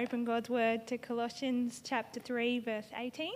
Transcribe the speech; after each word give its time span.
open 0.00 0.24
God's 0.24 0.48
word 0.48 0.86
to 0.86 0.96
Colossians 0.96 1.82
chapter 1.84 2.20
3, 2.20 2.60
verse 2.60 2.86
18 2.96 3.32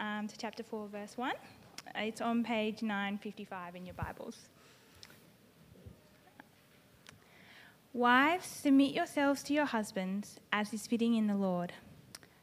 um, 0.00 0.26
to 0.26 0.36
chapter 0.36 0.64
4, 0.64 0.88
verse 0.88 1.16
1. 1.16 1.32
It's 1.94 2.20
on 2.20 2.42
page 2.42 2.82
955 2.82 3.76
in 3.76 3.86
your 3.86 3.94
Bibles. 3.94 4.48
Wives, 7.92 8.44
submit 8.44 8.92
yourselves 8.92 9.44
to 9.44 9.54
your 9.54 9.66
husbands 9.66 10.40
as 10.52 10.72
is 10.72 10.88
fitting 10.88 11.14
in 11.14 11.28
the 11.28 11.36
Lord. 11.36 11.72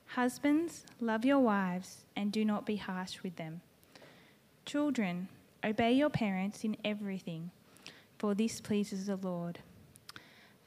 Husbands, 0.05 0.85
love 1.01 1.25
your 1.25 1.39
wives 1.39 2.05
and 2.15 2.31
do 2.31 2.45
not 2.45 2.65
be 2.65 2.77
harsh 2.77 3.21
with 3.21 3.35
them. 3.35 3.59
Children, 4.65 5.27
obey 5.61 5.91
your 5.91 6.09
parents 6.09 6.63
in 6.63 6.77
everything, 6.85 7.51
for 8.17 8.33
this 8.33 8.61
pleases 8.61 9.07
the 9.07 9.17
Lord. 9.17 9.59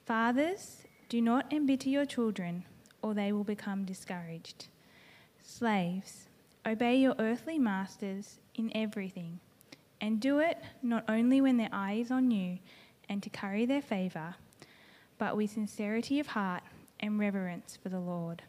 Fathers, 0.05 0.82
do 1.09 1.23
not 1.23 1.51
embitter 1.51 1.88
your 1.88 2.05
children, 2.05 2.64
or 3.04 3.12
they 3.12 3.32
will 3.32 3.44
become 3.44 3.84
discouraged. 3.84 4.68
Slaves, 5.42 6.26
obey 6.66 6.96
your 6.96 7.14
earthly 7.18 7.58
masters 7.58 8.38
in 8.54 8.74
everything, 8.74 9.40
and 10.00 10.18
do 10.18 10.38
it 10.38 10.56
not 10.82 11.04
only 11.06 11.38
when 11.42 11.59
their 11.59 11.68
eye 11.70 11.92
is 12.00 12.10
on 12.10 12.30
you 12.30 12.59
and 13.06 13.22
to 13.22 13.28
curry 13.28 13.66
their 13.66 13.82
favour, 13.82 14.36
but 15.18 15.36
with 15.36 15.50
sincerity 15.50 16.18
of 16.18 16.28
heart 16.28 16.62
and 16.98 17.18
reverence 17.18 17.78
for 17.80 17.90
the 17.90 18.00
Lord. 18.00 18.42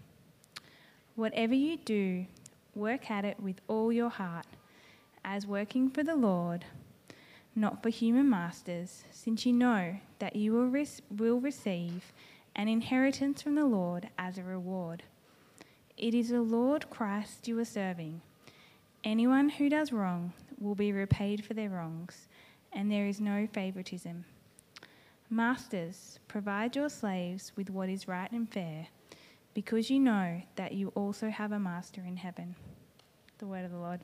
Whatever 1.16 1.54
you 1.54 1.76
do, 1.76 2.26
work 2.74 3.12
at 3.12 3.26
it 3.26 3.38
with 3.42 3.60
all 3.68 3.92
your 3.92 4.10
heart, 4.10 4.48
as 5.26 5.46
working 5.46 5.90
for 5.90 6.02
the 6.02 6.16
Lord, 6.16 6.64
not 7.58 7.84
for 7.84 7.90
human 7.90 8.30
masters, 8.30 9.04
since 9.12 9.46
you 9.46 9.52
know 9.52 9.98
that 10.20 10.38
you 10.38 10.54
will, 10.54 10.68
re- 10.68 10.88
will 11.12 11.42
receive 11.42 12.14
an 12.56 12.68
inheritance 12.68 13.42
from 13.42 13.56
the 13.56 13.66
Lord 13.66 14.10
as 14.18 14.38
a 14.38 14.44
reward. 14.44 15.04
It 15.98 16.14
is 16.14 16.30
the 16.30 16.42
Lord 16.42 16.90
Christ 16.90 17.48
you 17.48 17.60
are 17.60 17.66
serving. 17.66 18.22
Anyone 19.04 19.50
who 19.50 19.70
does 19.70 19.92
wrong 19.92 20.34
will 20.60 20.76
be 20.76 20.92
repaid 20.92 21.46
for 21.46 21.54
their 21.54 21.70
wrongs, 21.70 22.28
and 22.72 22.92
there 22.92 23.08
is 23.08 23.20
no 23.20 23.48
favoritism. 23.52 24.26
Masters, 25.30 26.20
provide 26.28 26.76
your 26.76 26.90
slaves 26.90 27.52
with 27.56 27.70
what 27.70 27.90
is 27.90 28.08
right 28.08 28.32
and 28.32 28.50
fair, 28.52 28.88
because 29.54 29.90
you 29.90 30.00
know 30.00 30.42
that 30.56 30.74
you 30.74 30.90
also 30.96 31.30
have 31.30 31.52
a 31.52 31.60
master 31.60 32.02
in 32.06 32.18
heaven. 32.18 32.56
The 33.38 33.48
word 33.48 33.66
of 33.66 33.72
the 33.72 33.78
Lord. 33.78 34.02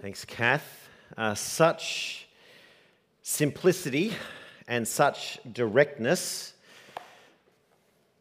Thanks, 0.00 0.24
Kath. 0.24 0.88
Uh, 1.14 1.34
such 1.34 2.26
simplicity 3.20 4.14
and 4.66 4.88
such 4.88 5.38
directness, 5.52 6.54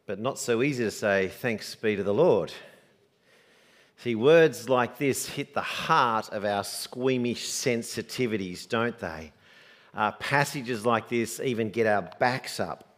but 0.06 0.20
not 0.20 0.38
so 0.38 0.62
easy 0.62 0.84
to 0.84 0.92
say, 0.92 1.30
thanks 1.30 1.76
be 1.76 1.96
to 1.96 2.04
the 2.04 2.14
Lord. 2.14 2.52
See, 3.96 4.14
words 4.14 4.68
like 4.68 4.98
this 4.98 5.30
hit 5.30 5.54
the 5.54 5.62
heart 5.62 6.28
of 6.34 6.44
our 6.44 6.66
squeamish 6.66 7.48
sensitivities, 7.48 8.68
don't 8.68 9.00
they? 9.00 9.32
Uh, 9.94 10.12
passages 10.12 10.86
like 10.86 11.08
this 11.08 11.40
even 11.40 11.70
get 11.70 11.88
our 11.88 12.12
backs 12.20 12.60
up. 12.60 12.98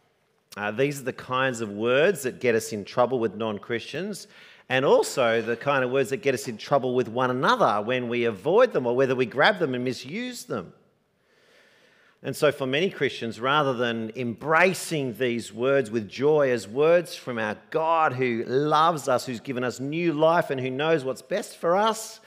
Uh, 0.56 0.72
these 0.72 0.98
are 0.98 1.04
the 1.04 1.12
kinds 1.12 1.60
of 1.60 1.70
words 1.70 2.24
that 2.24 2.40
get 2.40 2.56
us 2.56 2.72
in 2.72 2.84
trouble 2.84 3.20
with 3.20 3.36
non 3.36 3.60
Christians 3.60 4.26
and 4.68 4.84
also 4.84 5.42
the 5.42 5.56
kind 5.56 5.84
of 5.84 5.90
words 5.90 6.10
that 6.10 6.18
get 6.18 6.34
us 6.34 6.48
in 6.48 6.56
trouble 6.56 6.94
with 6.94 7.08
one 7.08 7.30
another 7.30 7.82
when 7.82 8.08
we 8.08 8.24
avoid 8.24 8.72
them 8.72 8.86
or 8.86 8.94
whether 8.94 9.14
we 9.14 9.26
grab 9.26 9.58
them 9.58 9.74
and 9.74 9.84
misuse 9.84 10.44
them. 10.44 10.72
And 12.24 12.36
so, 12.36 12.52
for 12.52 12.66
many 12.66 12.88
Christians, 12.88 13.40
rather 13.40 13.74
than 13.74 14.12
embracing 14.14 15.14
these 15.14 15.52
words 15.52 15.90
with 15.90 16.08
joy 16.08 16.52
as 16.52 16.68
words 16.68 17.16
from 17.16 17.36
our 17.36 17.56
God 17.70 18.12
who 18.12 18.44
loves 18.46 19.08
us, 19.08 19.26
who's 19.26 19.40
given 19.40 19.64
us 19.64 19.80
new 19.80 20.12
life, 20.12 20.50
and 20.50 20.60
who 20.60 20.70
knows 20.70 21.04
what's 21.04 21.22
best 21.22 21.56
for 21.56 21.76
us, 21.76 22.20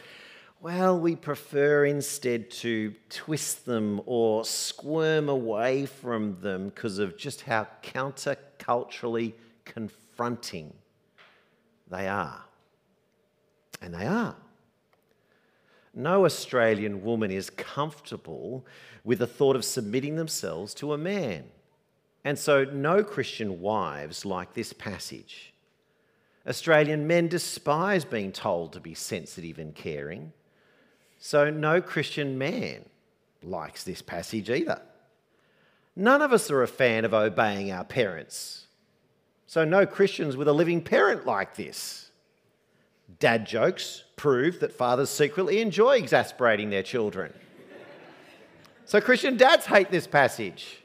well, 0.59 0.99
we 0.99 1.15
prefer 1.15 1.85
instead 1.85 2.51
to 2.51 2.93
twist 3.09 3.65
them 3.65 4.01
or 4.05 4.43
squirm 4.43 5.29
away 5.29 5.85
from 5.85 6.41
them 6.41 6.69
because 6.69 6.99
of 6.99 7.17
just 7.17 7.41
how 7.41 7.65
counterculturally 7.81 9.33
confronting 9.63 10.73
they 11.89 12.07
are. 12.07 12.43
And 13.81 13.93
they 13.93 14.05
are. 14.05 14.35
No 15.93 16.25
Australian 16.25 17.03
woman 17.03 17.31
is 17.31 17.49
comfortable 17.49 18.65
with 19.03 19.19
the 19.19 19.27
thought 19.27 19.55
of 19.55 19.63
submitting 19.63 20.15
themselves 20.15 20.73
to 20.75 20.93
a 20.93 20.97
man. 20.97 21.45
And 22.25 22.37
so, 22.37 22.65
no 22.65 23.03
Christian 23.03 23.61
wives 23.61 24.25
like 24.25 24.53
this 24.53 24.73
passage. 24.73 25.53
Australian 26.47 27.07
men 27.07 27.27
despise 27.27 28.03
being 28.03 28.31
told 28.31 28.73
to 28.73 28.79
be 28.79 28.93
sensitive 28.93 29.57
and 29.57 29.73
caring. 29.73 30.33
So, 31.19 31.49
no 31.49 31.81
Christian 31.81 32.37
man 32.37 32.85
likes 33.41 33.83
this 33.83 34.01
passage 34.01 34.49
either. 34.49 34.81
None 35.95 36.21
of 36.21 36.33
us 36.33 36.51
are 36.51 36.61
a 36.61 36.67
fan 36.67 37.05
of 37.05 37.13
obeying 37.13 37.71
our 37.71 37.85
parents. 37.85 38.64
So, 39.47 39.63
no 39.63 39.85
Christians 39.85 40.35
with 40.35 40.47
a 40.47 40.53
living 40.53 40.81
parent 40.81 41.25
like 41.25 41.55
this. 41.55 42.11
Dad 43.19 43.45
jokes 43.45 44.03
prove 44.15 44.59
that 44.59 44.73
fathers 44.73 45.09
secretly 45.09 45.61
enjoy 45.61 45.97
exasperating 45.97 46.69
their 46.69 46.83
children. 46.83 47.33
so, 48.85 48.99
Christian 48.99 49.37
dads 49.37 49.65
hate 49.65 49.91
this 49.91 50.07
passage. 50.07 50.79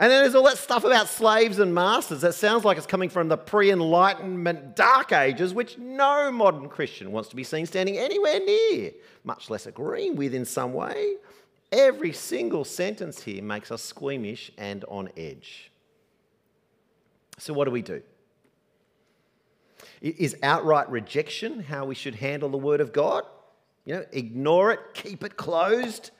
And 0.00 0.10
then 0.10 0.22
there's 0.22 0.34
all 0.34 0.44
that 0.44 0.56
stuff 0.56 0.84
about 0.84 1.08
slaves 1.08 1.58
and 1.58 1.74
masters 1.74 2.22
that 2.22 2.32
sounds 2.32 2.64
like 2.64 2.78
it's 2.78 2.86
coming 2.86 3.10
from 3.10 3.28
the 3.28 3.36
pre 3.36 3.70
Enlightenment 3.70 4.74
dark 4.74 5.12
ages, 5.12 5.52
which 5.52 5.76
no 5.76 6.32
modern 6.32 6.70
Christian 6.70 7.12
wants 7.12 7.28
to 7.28 7.36
be 7.36 7.44
seen 7.44 7.66
standing 7.66 7.98
anywhere 7.98 8.40
near, 8.40 8.92
much 9.24 9.50
less 9.50 9.66
agreeing 9.66 10.16
with 10.16 10.32
in 10.32 10.46
some 10.46 10.72
way. 10.72 11.16
Every 11.70 12.14
single 12.14 12.64
sentence 12.64 13.22
here 13.22 13.42
makes 13.42 13.70
us 13.70 13.82
squeamish 13.82 14.50
and 14.56 14.86
on 14.86 15.10
edge. 15.18 15.69
So, 17.38 17.52
what 17.52 17.64
do 17.64 17.70
we 17.70 17.82
do? 17.82 18.02
Is 20.00 20.36
outright 20.42 20.90
rejection 20.90 21.60
how 21.60 21.84
we 21.84 21.94
should 21.94 22.14
handle 22.14 22.48
the 22.48 22.58
Word 22.58 22.80
of 22.80 22.92
God? 22.92 23.24
You 23.84 23.96
know, 23.96 24.04
ignore 24.12 24.72
it, 24.72 24.80
keep 24.94 25.24
it 25.24 25.36
closed? 25.36 26.10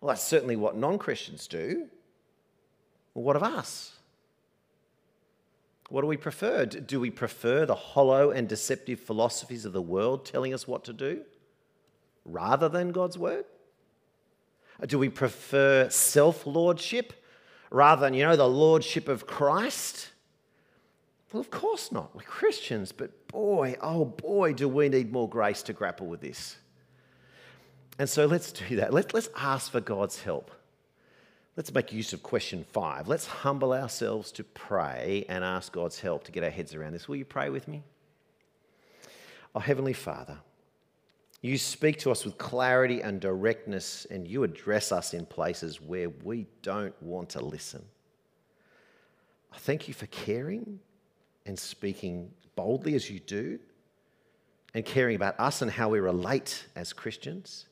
Well, 0.00 0.08
that's 0.08 0.22
certainly 0.22 0.56
what 0.56 0.76
non 0.76 0.98
Christians 0.98 1.46
do. 1.46 1.88
Well, 3.14 3.24
what 3.24 3.36
of 3.36 3.42
us? 3.42 3.92
What 5.88 6.00
do 6.00 6.06
we 6.06 6.16
prefer? 6.16 6.64
Do 6.64 7.00
we 7.00 7.10
prefer 7.10 7.66
the 7.66 7.74
hollow 7.74 8.30
and 8.30 8.48
deceptive 8.48 9.00
philosophies 9.00 9.66
of 9.66 9.74
the 9.74 9.82
world 9.82 10.24
telling 10.24 10.54
us 10.54 10.66
what 10.66 10.84
to 10.84 10.92
do 10.92 11.22
rather 12.24 12.68
than 12.68 12.92
God's 12.92 13.18
Word? 13.18 13.44
Uh, 14.82 14.86
do 14.86 14.98
we 14.98 15.10
prefer 15.10 15.90
self 15.90 16.46
lordship 16.46 17.12
rather 17.72 18.02
than, 18.02 18.14
you 18.14 18.24
know, 18.24 18.36
the 18.36 18.48
lordship 18.48 19.08
of 19.08 19.26
Christ? 19.26 20.10
Well, 21.32 21.40
of 21.40 21.50
course 21.50 21.90
not. 21.90 22.14
We're 22.14 22.22
Christians, 22.22 22.92
but 22.92 23.28
boy, 23.28 23.76
oh 23.80 24.04
boy, 24.04 24.52
do 24.52 24.68
we 24.68 24.88
need 24.88 25.10
more 25.10 25.28
grace 25.28 25.62
to 25.64 25.72
grapple 25.72 26.06
with 26.06 26.20
this. 26.20 26.56
And 27.98 28.08
so 28.08 28.26
let's 28.26 28.52
do 28.52 28.76
that. 28.76 28.92
Let, 28.92 29.14
let's 29.14 29.30
ask 29.36 29.72
for 29.72 29.80
God's 29.80 30.22
help. 30.22 30.50
Let's 31.56 31.72
make 31.72 31.92
use 31.92 32.12
of 32.12 32.22
question 32.22 32.64
five. 32.72 33.08
Let's 33.08 33.26
humble 33.26 33.72
ourselves 33.72 34.32
to 34.32 34.44
pray 34.44 35.26
and 35.28 35.44
ask 35.44 35.72
God's 35.72 36.00
help 36.00 36.24
to 36.24 36.32
get 36.32 36.44
our 36.44 36.50
heads 36.50 36.74
around 36.74 36.92
this. 36.92 37.08
Will 37.08 37.16
you 37.16 37.24
pray 37.24 37.50
with 37.50 37.68
me? 37.68 37.82
Oh, 39.54 39.60
Heavenly 39.60 39.92
Father, 39.92 40.38
you 41.42 41.58
speak 41.58 41.98
to 41.98 42.10
us 42.10 42.24
with 42.24 42.38
clarity 42.38 43.02
and 43.02 43.20
directness, 43.20 44.06
and 44.10 44.26
you 44.26 44.44
address 44.44 44.92
us 44.92 45.12
in 45.12 45.26
places 45.26 45.80
where 45.80 46.08
we 46.08 46.46
don't 46.62 46.94
want 47.02 47.30
to 47.30 47.44
listen. 47.44 47.84
I 49.52 49.58
thank 49.58 49.88
you 49.88 49.94
for 49.94 50.06
caring 50.06 50.78
and 51.44 51.58
speaking 51.58 52.30
boldly 52.54 52.94
as 52.94 53.10
you 53.10 53.18
do, 53.18 53.58
and 54.74 54.84
caring 54.84 55.16
about 55.16 55.38
us 55.38 55.62
and 55.62 55.70
how 55.70 55.88
we 55.88 56.00
relate 56.00 56.64
as 56.76 56.92
Christians. 56.92 57.66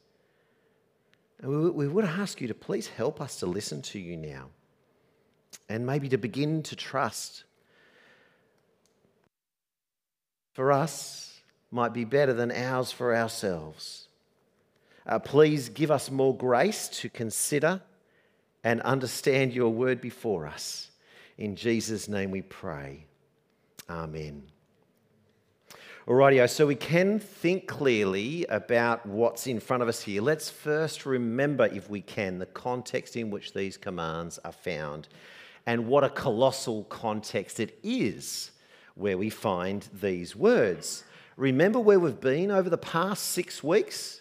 And 1.41 1.75
we 1.75 1.89
would 1.89 2.05
ask 2.05 2.41
you 2.41 2.49
to 2.49 2.55
please 2.55 2.89
help 2.89 3.21
us 3.21 3.37
to 3.37 3.47
listen 3.47 3.81
to 3.83 3.99
you 3.99 4.17
now 4.17 4.49
and 5.69 5.87
maybe 5.87 6.09
to 6.11 6.19
begin 6.19 6.63
to 6.65 6.77
trust. 6.77 7.45
For 10.53 10.73
us, 10.73 11.30
might 11.71 11.93
be 11.93 12.05
better 12.05 12.33
than 12.33 12.51
ours 12.51 12.91
for 12.93 13.15
ourselves. 13.15 14.09
Uh, 15.07 15.19
please 15.19 15.69
give 15.69 15.91
us 15.91 16.11
more 16.11 16.37
grace 16.37 16.89
to 16.89 17.09
consider 17.09 17.81
and 18.63 18.81
understand 18.83 19.53
your 19.53 19.71
word 19.71 20.01
before 20.01 20.47
us. 20.47 20.91
In 21.39 21.57
Jesus' 21.57 22.09
name 22.09 22.31
we 22.31 22.43
pray. 22.43 23.07
Amen. 23.89 24.43
Alrighty, 26.07 26.49
so 26.49 26.67
we 26.67 26.75
can 26.75 27.19
think 27.19 27.67
clearly 27.67 28.45
about 28.47 29.07
what's 29.07 29.47
in 29.47 29.61
front 29.61 29.83
of 29.83 29.89
us 29.89 30.03
here. 30.03 30.21
Let's 30.21 30.51
first 30.51 31.07
remember, 31.07 31.67
if 31.67 31.89
we 31.89 32.01
can, 32.01 32.39
the 32.39 32.47
context 32.47 33.17
in 33.17 33.31
which 33.31 33.53
these 33.53 33.77
commands 33.77 34.39
are 34.45 34.53
found 34.53 35.09
and 35.67 35.87
what 35.87 36.05
a 36.05 36.11
colossal 36.11 36.85
context 36.85 37.61
it 37.61 37.79
is 37.83 38.51
where 38.95 39.17
we 39.17 39.31
find 39.31 39.89
these 39.93 40.35
words. 40.35 41.05
Remember 41.41 41.81
where 41.81 41.99
we've 41.99 42.21
been 42.21 42.51
over 42.51 42.69
the 42.69 42.77
past 42.77 43.29
six 43.29 43.65
weeks? 43.65 44.21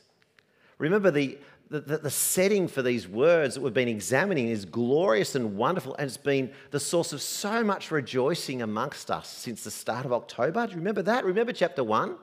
Remember 0.78 1.12
the, 1.12 1.38
the, 1.70 1.82
the, 1.98 2.10
setting 2.10 2.70
for 2.70 2.82
these 2.82 3.10
words 3.10 3.56
that 3.56 3.62
we've 3.62 3.74
been 3.74 3.90
examining 3.90 4.48
is 4.48 4.64
glorious 4.64 5.36
and 5.36 5.58
wonderful, 5.58 5.96
and 5.96 6.08
it's 6.08 6.16
been 6.16 6.50
the 6.72 6.80
source 6.80 7.12
of 7.12 7.22
so 7.22 7.62
much 7.62 7.92
rejoicing 7.92 8.62
amongst 8.62 9.12
us 9.12 9.28
since 9.28 9.66
the 9.66 9.70
start 9.70 10.06
of 10.06 10.14
October. 10.14 10.66
Do 10.66 10.72
you 10.72 10.78
remember 10.78 11.02
that? 11.02 11.26
Remember 11.26 11.52
chapter 11.52 11.84
1? 11.84 12.16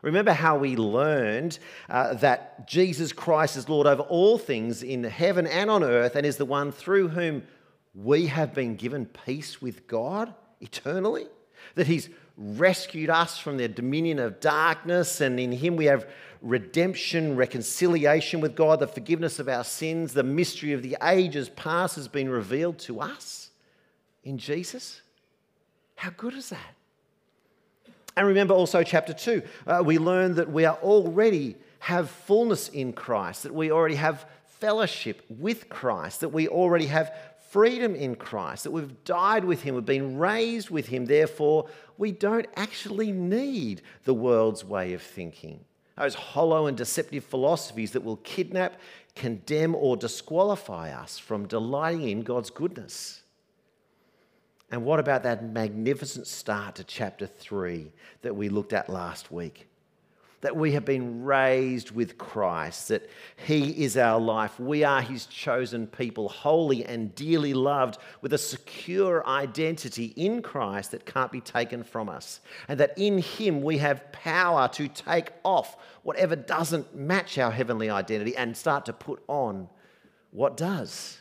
Remember 0.00 0.32
how 0.32 0.56
we 0.56 0.76
learned 0.76 1.58
uh, 1.90 2.14
that 2.14 2.66
Jesus 2.66 3.12
Christ 3.12 3.54
is 3.58 3.68
Lord 3.68 3.86
over 3.86 4.00
all 4.00 4.38
things 4.38 4.82
in 4.82 5.04
heaven 5.04 5.46
and 5.46 5.70
on 5.70 5.84
earth 5.84 6.16
and 6.16 6.24
is 6.24 6.38
the 6.38 6.46
one 6.46 6.72
through 6.72 7.08
whom 7.08 7.42
we 7.94 8.28
have 8.28 8.54
been 8.54 8.76
given 8.76 9.04
peace 9.04 9.60
with 9.60 9.86
God 9.86 10.32
eternally? 10.62 11.26
That 11.74 11.86
He's 11.86 12.08
rescued 12.38 13.10
us 13.10 13.36
from 13.38 13.56
the 13.56 13.68
dominion 13.68 14.20
of 14.20 14.40
darkness, 14.40 15.20
and 15.20 15.40
in 15.40 15.52
Him 15.52 15.76
we 15.76 15.86
have 15.86 16.08
redemption, 16.40 17.36
reconciliation 17.36 18.40
with 18.40 18.54
God, 18.54 18.78
the 18.78 18.86
forgiveness 18.86 19.40
of 19.40 19.48
our 19.48 19.64
sins, 19.64 20.14
the 20.14 20.22
mystery 20.22 20.72
of 20.72 20.82
the 20.82 20.96
ages 21.02 21.48
past 21.48 21.96
has 21.96 22.06
been 22.06 22.28
revealed 22.28 22.78
to 22.80 23.00
us 23.00 23.50
in 24.22 24.38
Jesus. 24.38 25.02
How 25.96 26.10
good 26.10 26.34
is 26.34 26.50
that? 26.50 26.74
And 28.16 28.26
remember 28.26 28.54
also, 28.54 28.82
chapter 28.82 29.12
2, 29.12 29.42
uh, 29.66 29.82
we 29.84 29.98
learn 29.98 30.36
that 30.36 30.50
we 30.50 30.64
are 30.64 30.76
already 30.76 31.56
have 31.80 32.10
fullness 32.10 32.68
in 32.68 32.92
Christ, 32.92 33.44
that 33.44 33.54
we 33.54 33.70
already 33.70 33.94
have 33.96 34.26
fellowship 34.58 35.22
with 35.28 35.68
Christ, 35.68 36.20
that 36.20 36.30
we 36.30 36.48
already 36.48 36.86
have 36.86 37.12
freedom 37.48 37.94
in 37.94 38.14
Christ, 38.14 38.64
that 38.64 38.70
we've 38.70 39.04
died 39.04 39.44
with 39.44 39.62
Him, 39.62 39.74
we've 39.74 39.84
been 39.84 40.18
raised 40.18 40.70
with 40.70 40.88
Him. 40.88 41.06
Therefore, 41.06 41.68
we 41.96 42.12
don't 42.12 42.46
actually 42.56 43.12
need 43.12 43.82
the 44.04 44.14
world's 44.14 44.64
way 44.64 44.92
of 44.92 45.02
thinking 45.02 45.64
those 45.98 46.14
hollow 46.14 46.66
and 46.66 46.76
deceptive 46.76 47.24
philosophies 47.24 47.92
that 47.92 48.04
will 48.04 48.18
kidnap, 48.18 48.80
condemn, 49.14 49.74
or 49.74 49.96
disqualify 49.96 50.92
us 50.92 51.18
from 51.18 51.46
delighting 51.48 52.08
in 52.08 52.22
God's 52.22 52.50
goodness. 52.50 53.22
And 54.70 54.84
what 54.84 55.00
about 55.00 55.22
that 55.22 55.44
magnificent 55.44 56.26
start 56.26 56.76
to 56.76 56.84
chapter 56.84 57.26
3 57.26 57.90
that 58.22 58.36
we 58.36 58.48
looked 58.48 58.72
at 58.72 58.88
last 58.88 59.32
week? 59.32 59.67
That 60.40 60.56
we 60.56 60.72
have 60.72 60.84
been 60.84 61.24
raised 61.24 61.90
with 61.90 62.16
Christ, 62.16 62.88
that 62.88 63.08
He 63.36 63.84
is 63.84 63.96
our 63.96 64.20
life. 64.20 64.58
We 64.60 64.84
are 64.84 65.02
His 65.02 65.26
chosen 65.26 65.86
people, 65.86 66.28
holy 66.28 66.84
and 66.84 67.14
dearly 67.14 67.54
loved, 67.54 67.98
with 68.22 68.32
a 68.32 68.38
secure 68.38 69.26
identity 69.26 70.12
in 70.16 70.42
Christ 70.42 70.92
that 70.92 71.06
can't 71.06 71.32
be 71.32 71.40
taken 71.40 71.82
from 71.82 72.08
us. 72.08 72.40
And 72.68 72.78
that 72.78 72.94
in 72.96 73.18
Him 73.18 73.62
we 73.62 73.78
have 73.78 74.12
power 74.12 74.68
to 74.68 74.86
take 74.86 75.32
off 75.44 75.76
whatever 76.02 76.36
doesn't 76.36 76.94
match 76.94 77.36
our 77.38 77.50
heavenly 77.50 77.90
identity 77.90 78.36
and 78.36 78.56
start 78.56 78.86
to 78.86 78.92
put 78.92 79.22
on 79.26 79.68
what 80.30 80.56
does. 80.56 81.18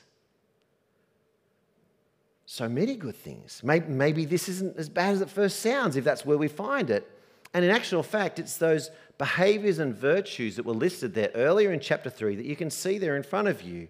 So 2.46 2.70
many 2.70 2.96
good 2.96 3.16
things. 3.16 3.62
Maybe, 3.64 3.88
maybe 3.88 4.26
this 4.26 4.48
isn't 4.48 4.78
as 4.78 4.88
bad 4.88 5.16
as 5.16 5.22
it 5.22 5.30
first 5.30 5.60
sounds 5.60 5.98
if 5.98 6.04
that's 6.04 6.26
where 6.26 6.38
we 6.38 6.48
find 6.48 6.90
it. 6.90 7.12
And 7.54 7.66
in 7.66 7.72
actual 7.72 8.04
fact, 8.04 8.40
it's 8.40 8.58
those 8.58 8.90
behaviors 9.18 9.80
and 9.80 9.96
virtues 9.96 10.56
that 10.56 10.66
were 10.66 10.74
listed 10.74 11.14
there 11.14 11.32
earlier 11.34 11.72
in 11.72 11.80
chapter 11.80 12.10
3 12.10 12.36
that 12.36 12.46
you 12.46 12.56
can 12.56 12.70
see 12.70 12.98
there 12.98 13.16
in 13.16 13.24
front 13.24 13.48
of 13.48 13.62
you 13.62 13.88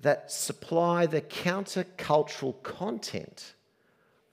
that 0.00 0.32
supply 0.32 1.06
the 1.06 1.20
countercultural 1.20 2.62
content 2.62 3.54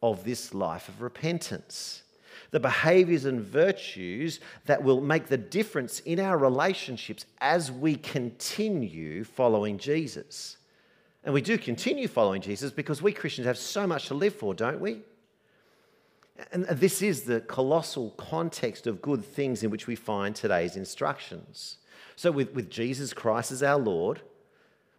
of 0.01 0.23
this 0.23 0.53
life 0.53 0.87
of 0.87 1.01
repentance. 1.01 2.03
The 2.51 2.59
behaviors 2.59 3.25
and 3.25 3.41
virtues 3.41 4.39
that 4.65 4.81
will 4.81 5.01
make 5.01 5.27
the 5.27 5.37
difference 5.37 5.99
in 6.01 6.19
our 6.19 6.37
relationships 6.37 7.25
as 7.41 7.71
we 7.71 7.95
continue 7.95 9.23
following 9.25 9.77
Jesus. 9.77 10.57
And 11.25 11.33
we 11.33 11.41
do 11.41 11.57
continue 11.57 12.07
following 12.07 12.41
Jesus 12.41 12.71
because 12.71 13.01
we 13.01 13.11
Christians 13.11 13.47
have 13.47 13.57
so 13.57 13.85
much 13.85 14.07
to 14.07 14.13
live 14.13 14.33
for, 14.33 14.53
don't 14.53 14.79
we? 14.79 15.01
And 16.51 16.65
this 16.65 17.01
is 17.01 17.23
the 17.23 17.41
colossal 17.41 18.11
context 18.11 18.85
of 18.85 19.01
good 19.01 19.25
things 19.25 19.63
in 19.63 19.71
which 19.71 19.87
we 19.87 19.95
find 19.95 20.35
today's 20.35 20.75
instructions. 20.75 21.77
So, 22.15 22.31
with, 22.31 22.53
with 22.53 22.69
Jesus 22.69 23.13
Christ 23.13 23.51
as 23.51 23.63
our 23.63 23.79
Lord, 23.79 24.21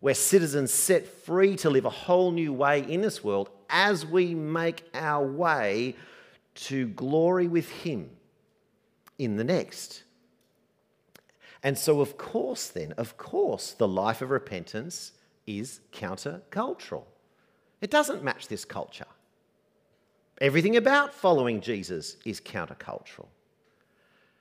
we're 0.01 0.15
citizens 0.15 0.73
set 0.73 1.07
free 1.07 1.57
to 1.57 1.71
live 1.71 1.85
a 1.85 1.91
whole 1.91 2.31
new 2.31 2.53
way 2.53 2.81
in 2.81 3.03
this 3.03 3.23
world 3.23 3.51
as 3.69 4.07
we 4.07 4.35
make 4.35 4.85
our 4.95 5.25
way 5.25 5.97
to 6.55 6.89
glory 6.89 7.49
with 7.49 7.69
Him 7.71 8.11
in 9.19 9.37
the 9.37 9.45
next. 9.45 10.05
And 11.63 11.77
so, 11.77 12.01
of 12.01 12.17
course, 12.17 12.69
then, 12.69 12.93
of 12.93 13.17
course, 13.17 13.73
the 13.73 13.89
life 13.89 14.23
of 14.23 14.31
repentance 14.31 15.13
is 15.47 15.81
countercultural. 15.93 17.05
It 17.81 17.91
doesn't 17.91 18.23
match 18.23 18.49
this 18.49 18.65
culture. 18.65 19.07
Everything 20.41 20.77
about 20.77 21.13
following 21.13 21.61
Jesus 21.61 22.17
is 22.25 22.41
countercultural. 22.41 23.27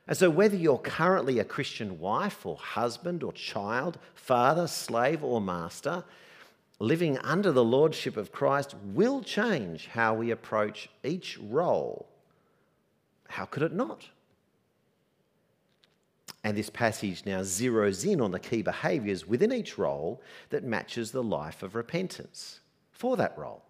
And 0.08 0.16
so, 0.16 0.30
whether 0.30 0.56
you're 0.56 0.78
currently 0.78 1.40
a 1.40 1.44
Christian 1.44 2.00
wife 2.00 2.46
or 2.46 2.56
husband 2.56 3.24
or 3.24 3.34
child, 3.34 3.98
father, 4.14 4.68
slave, 4.68 5.24
or 5.24 5.42
master, 5.42 6.04
living 6.80 7.18
under 7.20 7.52
the 7.52 7.64
lordship 7.64 8.16
of 8.16 8.32
Christ 8.32 8.76
will 8.84 9.22
change 9.22 9.88
how 9.88 10.14
we 10.14 10.32
approach 10.32 10.90
each 11.04 11.38
role. 11.40 12.08
How 13.28 13.46
could 13.46 13.64
it 13.64 13.74
not? 13.74 14.08
And 16.44 16.56
this 16.56 16.70
passage 16.70 17.26
now 17.26 17.42
zeroes 17.42 18.10
in 18.10 18.22
on 18.22 18.32
the 18.32 18.40
key 18.40 18.62
behaviours 18.62 19.28
within 19.28 19.52
each 19.52 19.78
role 19.78 20.22
that 20.50 20.64
matches 20.64 21.12
the 21.12 21.24
life 21.24 21.64
of 21.64 21.76
repentance 21.76 22.62
for 22.92 23.18
that 23.18 23.38
role. 23.38 23.64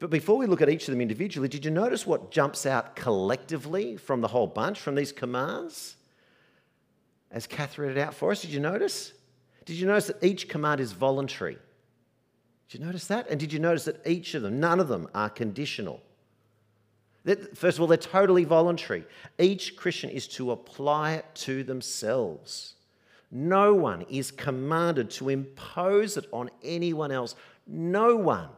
But 0.00 0.10
before 0.10 0.38
we 0.38 0.46
look 0.46 0.62
at 0.62 0.70
each 0.70 0.88
of 0.88 0.92
them 0.92 1.02
individually, 1.02 1.46
did 1.46 1.64
you 1.64 1.70
notice 1.70 2.06
what 2.06 2.30
jumps 2.30 2.64
out 2.64 2.96
collectively 2.96 3.96
from 3.96 4.22
the 4.22 4.28
whole 4.28 4.46
bunch, 4.46 4.80
from 4.80 4.94
these 4.94 5.12
commands? 5.12 5.96
As 7.30 7.46
Kath 7.46 7.78
read 7.78 7.96
it 7.96 8.00
out 8.00 8.14
for 8.14 8.32
us, 8.32 8.40
did 8.40 8.50
you 8.50 8.60
notice? 8.60 9.12
Did 9.66 9.76
you 9.76 9.86
notice 9.86 10.06
that 10.06 10.24
each 10.24 10.48
command 10.48 10.80
is 10.80 10.92
voluntary? 10.92 11.58
Did 12.68 12.80
you 12.80 12.86
notice 12.86 13.06
that? 13.08 13.28
And 13.28 13.38
did 13.38 13.52
you 13.52 13.58
notice 13.58 13.84
that 13.84 14.04
each 14.06 14.34
of 14.34 14.40
them, 14.42 14.58
none 14.58 14.80
of 14.80 14.88
them 14.88 15.06
are 15.14 15.28
conditional? 15.28 16.00
First 17.54 17.76
of 17.76 17.82
all, 17.82 17.86
they're 17.86 17.98
totally 17.98 18.44
voluntary. 18.44 19.04
Each 19.38 19.76
Christian 19.76 20.08
is 20.08 20.26
to 20.28 20.52
apply 20.52 21.12
it 21.12 21.26
to 21.34 21.62
themselves. 21.62 22.76
No 23.30 23.74
one 23.74 24.06
is 24.08 24.30
commanded 24.30 25.10
to 25.10 25.28
impose 25.28 26.16
it 26.16 26.24
on 26.32 26.50
anyone 26.64 27.12
else. 27.12 27.36
No 27.66 28.16
one 28.16 28.48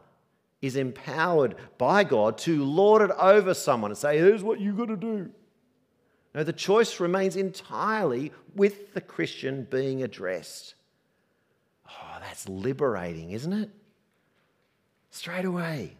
is 0.63 0.77
empowered 0.77 1.55
by 1.77 2.05
God 2.05 2.37
to 2.37 2.63
lord 2.63 3.01
it 3.01 3.11
over 3.19 3.53
someone 3.53 3.91
and 3.91 3.97
say, 3.97 4.17
here's 4.17 4.41
what 4.41 4.61
you've 4.61 4.77
got 4.77 4.87
to 4.87 4.95
do. 4.95 5.29
No, 6.33 6.45
the 6.45 6.53
choice 6.53 7.01
remains 7.01 7.35
entirely 7.35 8.31
with 8.55 8.93
the 8.93 9.01
Christian 9.01 9.67
being 9.69 10.01
addressed. 10.01 10.75
Oh, 11.89 12.17
that's 12.21 12.47
liberating, 12.47 13.31
isn't 13.31 13.51
it? 13.51 13.69
Straight 15.11 15.43
away. 15.43 15.97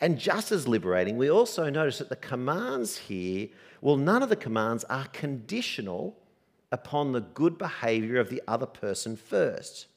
And 0.00 0.16
just 0.16 0.52
as 0.52 0.68
liberating, 0.68 1.16
we 1.16 1.28
also 1.28 1.68
notice 1.68 1.98
that 1.98 2.08
the 2.08 2.14
commands 2.16 2.96
here, 2.96 3.48
well, 3.80 3.96
none 3.96 4.22
of 4.22 4.28
the 4.28 4.36
commands 4.36 4.84
are 4.84 5.08
conditional 5.08 6.16
upon 6.70 7.10
the 7.10 7.20
good 7.20 7.58
behavior 7.58 8.20
of 8.20 8.30
the 8.30 8.42
other 8.46 8.66
person 8.66 9.16
first. 9.16 9.88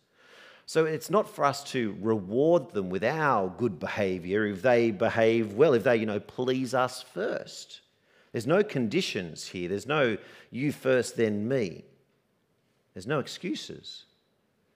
So 0.65 0.85
it's 0.85 1.11
not 1.11 1.29
for 1.29 1.45
us 1.45 1.63
to 1.71 1.95
reward 2.01 2.71
them 2.71 2.89
with 2.89 3.03
our 3.03 3.49
good 3.49 3.79
behavior 3.79 4.47
if 4.47 4.61
they 4.61 4.91
behave 4.91 5.53
well, 5.53 5.73
if 5.73 5.83
they, 5.83 5.97
you 5.97 6.05
know, 6.05 6.19
please 6.19 6.73
us 6.73 7.03
first. 7.03 7.81
There's 8.31 8.47
no 8.47 8.63
conditions 8.63 9.47
here. 9.47 9.69
There's 9.69 9.87
no 9.87 10.17
you 10.51 10.71
first, 10.71 11.17
then 11.17 11.47
me. 11.47 11.85
There's 12.93 13.07
no 13.07 13.19
excuses 13.19 14.05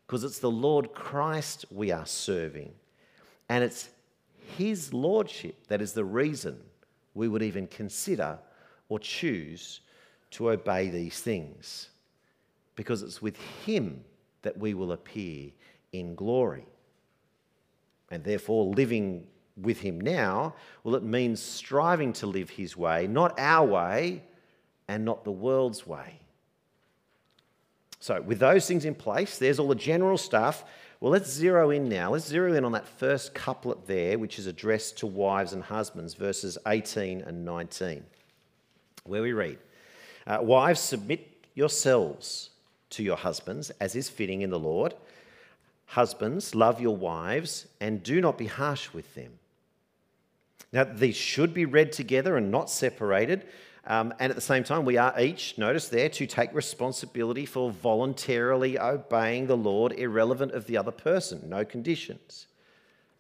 because 0.06 0.24
it's 0.24 0.40
the 0.40 0.52
Lord 0.52 0.94
Christ 0.94 1.66
we 1.72 1.92
are 1.92 2.06
serving. 2.06 2.72
And 3.50 3.64
it's 3.64 3.90
His 4.58 4.94
Lordship 4.94 5.68
that 5.68 5.82
is 5.82 5.94
the 5.94 6.06
reason 6.06 6.58
we 7.16 7.28
would 7.28 7.42
even 7.42 7.68
consider 7.68 8.38
or 8.90 9.00
choose 9.00 9.82
to 10.32 10.52
obey 10.52 10.90
these 10.90 11.20
things 11.20 11.90
because 12.76 13.02
it's 13.02 13.22
with 13.22 13.38
Him 13.66 14.04
that 14.42 14.58
we 14.58 14.74
will 14.74 14.92
appear 14.92 15.52
in 15.92 16.16
glory. 16.16 16.66
And 18.12 18.24
therefore, 18.24 18.66
living 18.66 19.28
with 19.62 19.82
him 19.82 20.00
now? 20.00 20.56
Well, 20.84 20.96
it 20.96 21.04
means 21.04 21.42
striving 21.42 22.14
to 22.14 22.28
live 22.28 22.50
his 22.50 22.76
way, 22.76 23.08
not 23.08 23.40
our 23.40 23.66
way 23.66 24.24
and 24.88 25.06
not 25.06 25.24
the 25.24 25.32
world's 25.32 25.86
way. 25.86 26.20
So, 28.00 28.22
with 28.22 28.40
those 28.40 28.66
things 28.66 28.86
in 28.86 28.96
place, 28.96 29.38
there's 29.38 29.60
all 29.60 29.68
the 29.68 29.76
general 29.76 30.18
stuff. 30.18 30.64
Well, 31.02 31.12
let's 31.12 31.30
zero 31.30 31.70
in 31.70 31.88
now. 31.88 32.12
Let's 32.12 32.28
zero 32.28 32.54
in 32.54 32.66
on 32.66 32.72
that 32.74 32.88
first 32.88 33.34
couplet 33.34 33.88
there, 33.88 34.18
which 34.18 34.40
is 34.40 34.48
addressed 34.48 34.98
to 35.00 35.08
wives 35.08 35.54
and 35.54 35.64
husbands, 35.64 36.14
verses 36.14 36.58
18 36.68 37.22
and 37.22 37.46
19, 37.46 38.04
where 39.04 39.22
we 39.22 39.34
read 39.34 39.60
uh, 40.28 40.40
Wives, 40.42 40.80
submit 40.80 41.46
yourselves 41.56 42.52
to 42.92 43.04
your 43.04 43.18
husbands, 43.18 43.70
as 43.82 43.96
is 43.96 44.10
fitting 44.10 44.42
in 44.42 44.50
the 44.50 44.60
Lord. 44.60 44.94
Husbands, 45.90 46.54
love 46.54 46.80
your 46.80 46.96
wives 46.96 47.66
and 47.82 48.04
do 48.04 48.22
not 48.22 48.38
be 48.38 48.46
harsh 48.46 48.94
with 48.94 49.16
them. 49.16 49.40
Now, 50.72 50.84
these 50.84 51.16
should 51.16 51.52
be 51.52 51.66
read 51.66 51.92
together 51.92 52.38
and 52.38 52.52
not 52.52 52.70
separated. 52.70 53.46
Um, 53.88 54.14
and 54.20 54.30
at 54.30 54.36
the 54.36 54.42
same 54.42 54.64
time, 54.64 54.86
we 54.86 54.98
are 54.98 55.20
each, 55.20 55.58
notice 55.58 55.88
there, 55.88 56.10
to 56.10 56.28
take 56.28 56.54
responsibility 56.54 57.48
for 57.48 57.72
voluntarily 57.72 58.78
obeying 58.78 59.48
the 59.48 59.58
Lord, 59.58 59.94
irrelevant 59.94 60.52
of 60.52 60.68
the 60.68 60.78
other 60.78 60.92
person, 60.92 61.50
no 61.50 61.66
conditions. 61.66 62.46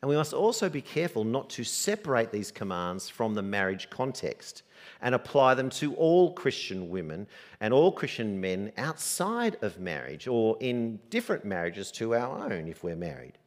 And 0.03 0.09
we 0.09 0.15
must 0.15 0.33
also 0.33 0.69
be 0.69 0.81
careful 0.81 1.23
not 1.23 1.49
to 1.51 1.63
separate 1.63 2.31
these 2.31 2.51
commands 2.51 3.09
from 3.09 3.33
the 3.33 3.41
marriage 3.41 3.89
context 3.89 4.61
and 5.01 5.15
apply 5.15 5.53
them 5.53 5.69
to 5.69 5.93
all 5.95 6.33
Christian 6.33 6.89
women 6.89 7.27
and 7.59 7.73
all 7.73 7.91
Christian 7.91 8.39
men 8.41 8.71
outside 8.77 9.57
of 9.61 9.79
marriage 9.79 10.27
or 10.27 10.57
in 10.59 10.99
different 11.09 11.45
marriages 11.45 11.91
to 11.93 12.15
our 12.15 12.51
own 12.51 12.67
if 12.67 12.83
we're 12.83 12.95
married. 12.95 13.37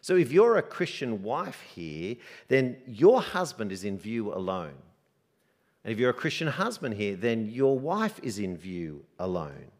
So 0.00 0.16
if 0.16 0.32
you're 0.32 0.56
a 0.56 0.62
Christian 0.62 1.22
wife 1.22 1.60
here, 1.74 2.16
then 2.48 2.76
your 2.86 3.22
husband 3.22 3.72
is 3.72 3.84
in 3.84 3.98
view 3.98 4.32
alone. 4.34 4.74
And 5.84 5.92
if 5.92 5.98
you're 5.98 6.10
a 6.10 6.14
Christian 6.14 6.48
husband 6.48 6.94
here, 6.94 7.16
then 7.16 7.48
your 7.50 7.78
wife 7.78 8.20
is 8.22 8.38
in 8.38 8.56
view 8.56 9.04
alone. 9.18 9.70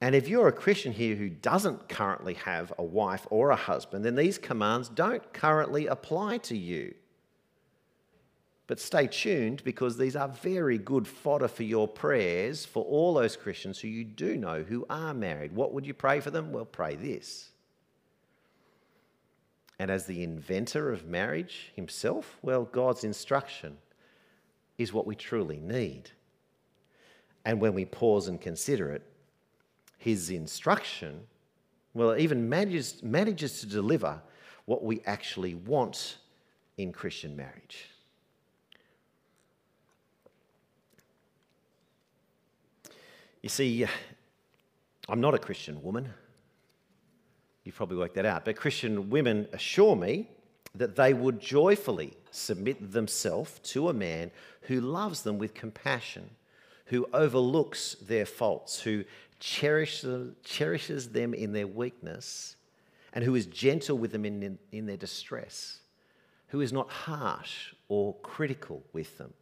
And 0.00 0.16
if 0.16 0.26
you're 0.26 0.48
a 0.48 0.52
Christian 0.52 0.92
here 0.92 1.14
who 1.14 1.28
doesn't 1.28 1.88
currently 1.88 2.34
have 2.34 2.72
a 2.76 2.82
wife 2.82 3.24
or 3.30 3.50
a 3.50 3.56
husband, 3.56 4.04
then 4.04 4.16
these 4.16 4.38
commands 4.38 4.88
don't 4.88 5.32
currently 5.32 5.86
apply 5.86 6.38
to 6.38 6.56
you. 6.56 6.94
But 8.72 8.80
stay 8.80 9.06
tuned 9.06 9.62
because 9.64 9.98
these 9.98 10.16
are 10.16 10.28
very 10.28 10.78
good 10.78 11.06
fodder 11.06 11.46
for 11.46 11.62
your 11.62 11.86
prayers 11.86 12.64
for 12.64 12.82
all 12.82 13.12
those 13.12 13.36
Christians 13.36 13.78
who 13.78 13.88
you 13.88 14.02
do 14.02 14.38
know 14.38 14.62
who 14.62 14.86
are 14.88 15.12
married. 15.12 15.54
What 15.54 15.74
would 15.74 15.86
you 15.86 15.92
pray 15.92 16.20
for 16.20 16.30
them? 16.30 16.52
Well, 16.52 16.64
pray 16.64 16.94
this. 16.94 17.50
And 19.78 19.90
as 19.90 20.06
the 20.06 20.22
inventor 20.22 20.90
of 20.90 21.04
marriage 21.04 21.70
himself, 21.76 22.38
well, 22.40 22.64
God's 22.64 23.04
instruction 23.04 23.76
is 24.78 24.90
what 24.90 25.06
we 25.06 25.16
truly 25.16 25.60
need. 25.60 26.10
And 27.44 27.60
when 27.60 27.74
we 27.74 27.84
pause 27.84 28.26
and 28.26 28.40
consider 28.40 28.90
it, 28.90 29.02
his 29.98 30.30
instruction, 30.30 31.20
well, 31.92 32.12
it 32.12 32.22
even 32.22 32.48
manages, 32.48 33.02
manages 33.02 33.60
to 33.60 33.66
deliver 33.66 34.22
what 34.64 34.82
we 34.82 35.02
actually 35.04 35.56
want 35.56 36.16
in 36.78 36.90
Christian 36.90 37.36
marriage. 37.36 37.91
You 43.42 43.48
see, 43.48 43.84
I'm 45.08 45.20
not 45.20 45.34
a 45.34 45.38
Christian 45.38 45.82
woman. 45.82 46.08
You've 47.64 47.74
probably 47.74 47.96
worked 47.96 48.14
that 48.14 48.24
out. 48.24 48.44
But 48.44 48.56
Christian 48.56 49.10
women 49.10 49.48
assure 49.52 49.96
me 49.96 50.28
that 50.76 50.94
they 50.94 51.12
would 51.12 51.40
joyfully 51.40 52.16
submit 52.30 52.92
themselves 52.92 53.58
to 53.64 53.88
a 53.88 53.92
man 53.92 54.30
who 54.62 54.80
loves 54.80 55.22
them 55.22 55.38
with 55.38 55.54
compassion, 55.54 56.30
who 56.86 57.06
overlooks 57.12 57.96
their 58.00 58.26
faults, 58.26 58.80
who 58.80 59.04
cherishes, 59.40 61.08
them 61.08 61.34
in 61.34 61.52
their 61.52 61.66
weakness, 61.66 62.54
and 63.12 63.24
who 63.24 63.34
is 63.34 63.46
gentle 63.46 63.98
with 63.98 64.12
them 64.12 64.24
in 64.24 64.86
their 64.86 64.96
distress, 64.96 65.80
who 66.48 66.60
is 66.60 66.72
not 66.72 66.88
harsh 66.88 67.74
or 67.88 68.14
critical 68.22 68.84
with 68.92 69.18
them 69.18 69.34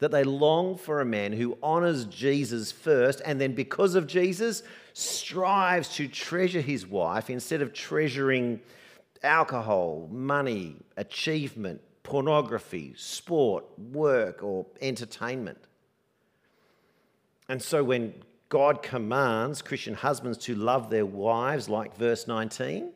that 0.00 0.10
they 0.10 0.24
long 0.24 0.76
for 0.76 1.00
a 1.00 1.04
man 1.04 1.32
who 1.32 1.56
honors 1.62 2.06
Jesus 2.06 2.72
first 2.72 3.22
and 3.24 3.40
then, 3.40 3.54
because 3.54 3.94
of 3.94 4.06
Jesus, 4.06 4.62
strives 4.94 5.94
to 5.96 6.08
treasure 6.08 6.62
his 6.62 6.86
wife 6.86 7.30
instead 7.30 7.62
of 7.62 7.72
treasuring 7.72 8.60
alcohol, 9.22 10.08
money, 10.10 10.76
achievement, 10.96 11.82
pornography, 12.02 12.94
sport, 12.96 13.64
work, 13.78 14.42
or 14.42 14.66
entertainment. 14.80 15.58
And 17.48 17.62
so, 17.62 17.84
when 17.84 18.14
God 18.48 18.82
commands 18.82 19.60
Christian 19.60 19.94
husbands 19.94 20.38
to 20.38 20.54
love 20.54 20.88
their 20.88 21.06
wives, 21.06 21.68
like 21.68 21.94
verse 21.96 22.26
19, 22.26 22.90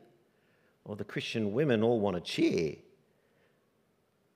well, 0.85 0.95
the 0.95 1.03
Christian 1.03 1.53
women 1.53 1.83
all 1.83 1.99
want 1.99 2.15
to 2.15 2.21
cheer, 2.21 2.75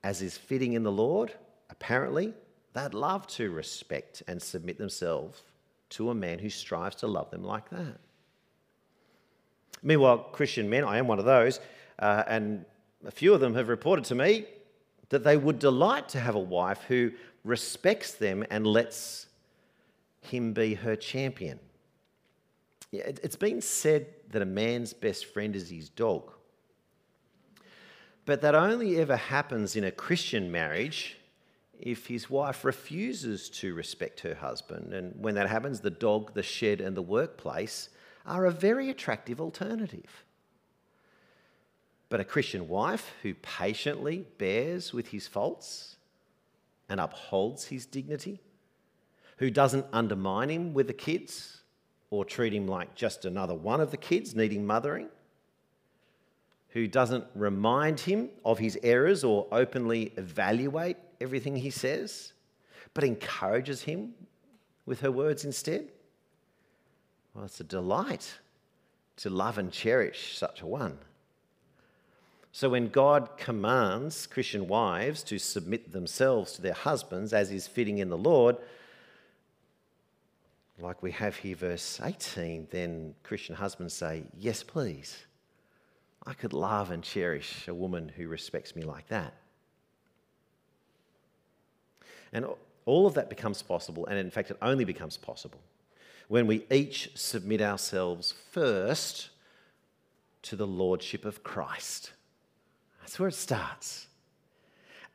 as 0.04 0.22
is 0.22 0.38
fitting 0.38 0.74
in 0.74 0.84
the 0.84 0.92
Lord, 0.92 1.34
apparently 1.70 2.34
they'd 2.74 2.94
love 2.94 3.28
to 3.28 3.52
respect 3.52 4.24
and 4.28 4.42
submit 4.42 4.78
themselves 4.78 5.42
to 5.90 6.10
a 6.10 6.16
man 6.16 6.40
who 6.40 6.50
strives 6.50 6.96
to 6.98 7.08
love 7.08 7.32
them 7.32 7.44
like 7.44 7.70
that. 7.70 8.00
Meanwhile, 9.82 10.20
Christian 10.32 10.70
men, 10.70 10.84
I 10.84 10.98
am 10.98 11.08
one 11.08 11.20
of 11.20 11.26
those, 11.26 11.60
uh, 12.00 12.24
and 12.28 12.66
a 13.06 13.12
few 13.12 13.34
of 13.34 13.40
them 13.40 13.56
have 13.56 13.70
reported 13.70 14.06
to 14.06 14.16
me 14.16 14.46
that 15.10 15.24
they 15.24 15.38
would 15.38 15.60
delight 15.60 16.10
to 16.10 16.20
have 16.20 16.36
a 16.36 16.40
wife 16.40 16.84
who 16.88 17.12
respects 17.44 18.14
them 18.14 18.46
and 18.50 18.68
lets 18.68 19.28
him 20.22 20.54
be 20.54 20.76
her 20.76 20.96
champion. 20.96 21.60
It's 22.92 23.36
been 23.36 23.62
said 23.62 24.08
that 24.32 24.42
a 24.42 24.46
man's 24.46 24.94
best 24.94 25.26
friend 25.26 25.56
is 25.56 25.70
his 25.70 25.90
dog. 25.90 26.32
But 28.26 28.42
that 28.42 28.56
only 28.56 29.00
ever 29.00 29.16
happens 29.16 29.76
in 29.76 29.84
a 29.84 29.92
Christian 29.92 30.52
marriage 30.52 31.19
if 31.80 32.08
his 32.08 32.30
wife 32.30 32.66
refuses 32.66 33.50
to 33.50 33.74
respect 33.74 34.20
her 34.22 34.36
husband. 34.36 34.94
And 34.94 35.14
when 35.22 35.36
that 35.36 35.50
happens, 35.50 35.80
the 35.80 35.90
dog, 35.90 36.34
the 36.34 36.44
shed, 36.44 36.82
and 36.82 36.96
the 36.96 37.02
workplace 37.02 37.90
are 38.26 38.46
a 38.46 38.52
very 38.52 38.90
attractive 38.90 39.40
alternative. 39.40 40.24
But 42.10 42.20
a 42.20 42.26
Christian 42.26 42.68
wife 42.68 43.14
who 43.24 43.34
patiently 43.36 44.26
bears 44.38 44.94
with 44.94 45.10
his 45.10 45.28
faults 45.28 45.96
and 46.90 47.00
upholds 47.00 47.66
his 47.66 47.86
dignity, 47.86 48.40
who 49.38 49.50
doesn't 49.50 49.86
undermine 49.94 50.50
him 50.50 50.74
with 50.74 50.88
the 50.88 50.94
kids 50.94 51.62
or 52.10 52.26
treat 52.26 52.54
him 52.54 52.68
like 52.68 52.96
just 52.96 53.26
another 53.26 53.54
one 53.54 53.80
of 53.80 53.92
the 53.92 53.98
kids 53.98 54.36
needing 54.36 54.66
mothering, 54.66 55.08
who 56.70 56.88
doesn't 56.88 57.26
remind 57.36 58.00
him 58.00 58.30
of 58.44 58.60
his 58.60 58.78
errors 58.84 59.24
or 59.24 59.48
openly 59.52 60.14
evaluate 60.18 60.98
everything 61.22 61.56
he 61.56 61.70
says, 61.70 62.34
but 62.94 63.04
encourages 63.04 63.84
him 63.84 64.14
with 64.86 65.02
her 65.02 65.12
words 65.12 65.46
instead? 65.46 65.88
Well, 67.34 67.46
it's 67.46 67.60
a 67.60 67.64
delight 67.64 68.40
to 69.18 69.30
love 69.30 69.58
and 69.58 69.72
cherish 69.72 70.38
such 70.38 70.62
a 70.62 70.66
one. 70.66 70.98
So, 72.52 72.70
when 72.70 72.90
God 72.90 73.38
commands 73.38 74.26
Christian 74.26 74.68
wives 74.68 75.22
to 75.24 75.38
submit 75.38 75.92
themselves 75.92 76.54
to 76.54 76.62
their 76.62 76.74
husbands 76.74 77.32
as 77.32 77.52
is 77.52 77.68
fitting 77.68 78.00
in 78.00 78.10
the 78.10 78.18
Lord, 78.18 78.58
like 80.80 81.04
we 81.04 81.12
have 81.12 81.36
here, 81.36 81.56
verse 81.56 82.00
18, 82.04 82.70
then 82.72 83.14
Christian 83.24 83.56
husbands 83.56 83.94
say, 83.94 84.24
Yes, 84.38 84.64
please. 84.64 85.18
I 86.26 86.34
could 86.34 86.54
love 86.54 86.92
and 86.92 87.04
cherish 87.04 87.68
a 87.68 87.74
woman 87.74 88.10
who 88.10 88.28
respects 88.28 88.76
me 88.76 88.84
like 88.84 89.08
that. 89.08 89.34
And 92.34 92.46
all 92.86 93.08
of 93.08 93.14
that 93.16 93.30
becomes 93.30 93.62
possible, 93.62 94.06
and 94.08 94.18
in 94.18 94.30
fact, 94.30 94.52
it 94.52 94.58
only 94.62 94.86
becomes 94.86 95.18
possible 95.18 95.60
when 96.28 96.46
we 96.46 96.66
each 96.72 97.12
submit 97.16 97.62
ourselves 97.62 98.34
first 98.52 99.30
to 100.44 100.56
the 100.56 100.68
Lordship 100.68 101.26
of 101.26 101.44
Christ. 101.44 102.14
That's 103.02 103.20
where 103.20 103.30
it 103.30 103.36
starts. 103.36 104.08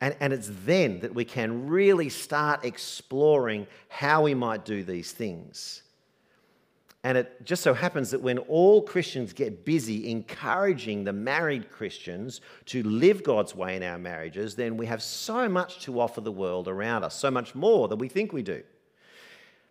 And, 0.01 0.15
and 0.19 0.33
it's 0.33 0.51
then 0.65 0.99
that 0.99 1.15
we 1.15 1.23
can 1.23 1.67
really 1.67 2.09
start 2.09 2.65
exploring 2.65 3.65
how 3.87 4.23
we 4.23 4.33
might 4.33 4.65
do 4.65 4.83
these 4.83 5.13
things. 5.13 5.83
And 7.05 7.19
it 7.19 7.45
just 7.45 7.61
so 7.61 7.75
happens 7.75 8.09
that 8.09 8.21
when 8.23 8.39
all 8.39 8.81
Christians 8.81 9.31
get 9.31 9.63
busy 9.63 10.09
encouraging 10.09 11.03
the 11.03 11.13
married 11.13 11.69
Christians 11.69 12.41
to 12.65 12.81
live 12.81 13.21
God's 13.21 13.53
way 13.53 13.75
in 13.75 13.83
our 13.83 13.99
marriages, 13.99 14.55
then 14.55 14.75
we 14.75 14.87
have 14.87 15.03
so 15.03 15.47
much 15.47 15.81
to 15.81 16.01
offer 16.01 16.19
the 16.21 16.31
world 16.31 16.67
around 16.67 17.03
us, 17.03 17.13
so 17.13 17.29
much 17.29 17.53
more 17.53 17.87
than 17.87 17.99
we 17.99 18.09
think 18.09 18.33
we 18.33 18.41
do. 18.41 18.63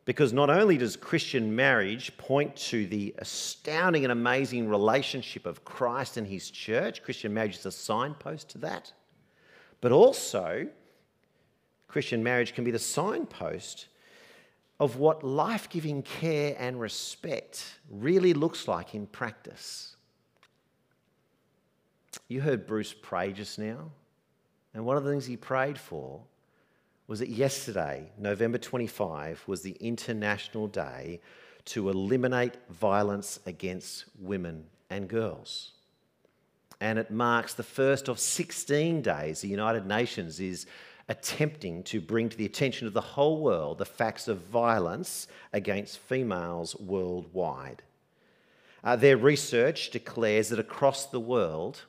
Because 0.04 0.32
not 0.32 0.48
only 0.48 0.78
does 0.78 0.94
Christian 0.94 1.56
marriage 1.56 2.16
point 2.18 2.54
to 2.68 2.86
the 2.86 3.12
astounding 3.18 4.04
and 4.04 4.12
amazing 4.12 4.68
relationship 4.68 5.44
of 5.44 5.64
Christ 5.64 6.16
and 6.16 6.28
his 6.28 6.48
church, 6.50 7.02
Christian 7.02 7.34
marriage 7.34 7.56
is 7.56 7.66
a 7.66 7.72
signpost 7.72 8.50
to 8.50 8.58
that, 8.58 8.92
but 9.80 9.90
also 9.90 10.68
Christian 11.88 12.22
marriage 12.22 12.54
can 12.54 12.62
be 12.62 12.70
the 12.70 12.78
signpost 12.78 13.88
of 14.80 14.96
what 14.96 15.22
life 15.22 15.68
giving 15.68 16.02
care 16.02 16.56
and 16.58 16.80
respect 16.80 17.78
really 17.90 18.34
looks 18.34 18.66
like 18.66 18.94
in 18.94 19.06
practice. 19.06 19.96
You 22.28 22.40
heard 22.40 22.66
Bruce 22.66 22.92
pray 22.92 23.32
just 23.32 23.58
now, 23.58 23.90
and 24.72 24.84
one 24.84 24.96
of 24.96 25.04
the 25.04 25.10
things 25.10 25.26
he 25.26 25.36
prayed 25.36 25.78
for 25.78 26.22
was 27.06 27.18
that 27.18 27.28
yesterday, 27.28 28.10
November 28.18 28.58
25, 28.58 29.44
was 29.46 29.62
the 29.62 29.76
International 29.80 30.66
Day 30.66 31.20
to 31.66 31.88
eliminate 31.90 32.56
violence 32.70 33.40
against 33.46 34.04
women 34.18 34.64
and 34.90 35.08
girls. 35.08 35.72
And 36.80 36.98
it 36.98 37.10
marks 37.10 37.54
the 37.54 37.62
first 37.62 38.08
of 38.08 38.18
16 38.18 39.02
days 39.02 39.40
the 39.40 39.48
United 39.48 39.86
Nations 39.86 40.40
is 40.40 40.66
attempting 41.08 41.82
to 41.84 42.00
bring 42.00 42.28
to 42.28 42.36
the 42.36 42.46
attention 42.46 42.86
of 42.86 42.94
the 42.94 43.00
whole 43.00 43.40
world 43.40 43.78
the 43.78 43.84
facts 43.84 44.28
of 44.28 44.38
violence 44.38 45.28
against 45.52 45.98
females 45.98 46.74
worldwide. 46.76 47.82
Uh, 48.82 48.96
their 48.96 49.16
research 49.16 49.90
declares 49.90 50.48
that 50.48 50.58
across 50.58 51.06
the 51.06 51.20
world, 51.20 51.82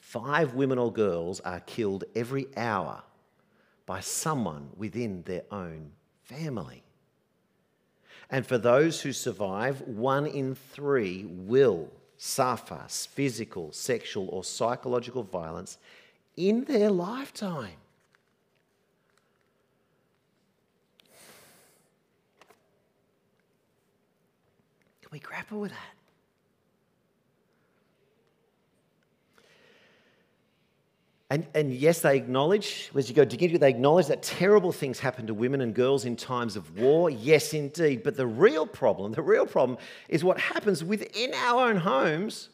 five 0.00 0.54
women 0.54 0.78
or 0.78 0.92
girls 0.92 1.40
are 1.40 1.60
killed 1.60 2.04
every 2.14 2.46
hour 2.56 3.02
by 3.86 4.00
someone 4.00 4.70
within 4.76 5.22
their 5.22 5.44
own 5.50 5.92
family. 6.22 6.82
And 8.30 8.46
for 8.46 8.58
those 8.58 9.02
who 9.02 9.12
survive, 9.12 9.80
one 9.82 10.26
in 10.26 10.54
three 10.54 11.24
will 11.28 11.90
suffer 12.16 12.80
physical, 12.88 13.72
sexual, 13.72 14.28
or 14.28 14.42
psychological 14.42 15.22
violence 15.22 15.76
in 16.36 16.64
their 16.64 16.90
lifetime. 16.90 17.81
We 25.12 25.18
grapple 25.18 25.60
with 25.60 25.70
that? 25.70 25.94
And, 31.30 31.46
and 31.54 31.72
yes, 31.72 32.00
they 32.00 32.16
acknowledge, 32.16 32.90
as 32.94 33.08
you 33.08 33.14
go 33.14 33.24
dig 33.24 33.42
into 33.42 33.54
it, 33.56 33.60
they 33.60 33.70
acknowledge 33.70 34.06
that 34.08 34.22
terrible 34.22 34.70
things 34.70 35.00
happen 35.00 35.26
to 35.28 35.34
women 35.34 35.62
and 35.62 35.74
girls 35.74 36.04
in 36.04 36.14
times 36.14 36.56
of 36.56 36.78
war. 36.78 37.08
Yes, 37.08 37.54
indeed. 37.54 38.02
But 38.02 38.18
the 38.18 38.26
real 38.26 38.66
problem, 38.66 39.12
the 39.12 39.22
real 39.22 39.46
problem 39.46 39.78
is 40.10 40.22
what 40.22 40.38
happens 40.38 40.84
within 40.84 41.32
our 41.32 41.68
own 41.68 41.76
homes 41.76 42.50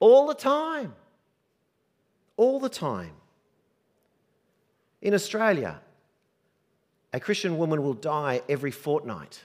all 0.00 0.26
the 0.26 0.34
time. 0.34 0.94
All 2.36 2.58
the 2.58 2.68
time. 2.68 3.12
In 5.00 5.14
Australia, 5.14 5.80
a 7.12 7.20
Christian 7.20 7.56
woman 7.56 7.84
will 7.84 7.94
die 7.94 8.42
every 8.48 8.72
fortnight 8.72 9.44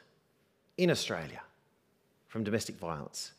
in 0.78 0.90
Australia 0.90 1.42
from 2.34 2.44
domestic 2.44 2.78
violence. 2.78 3.32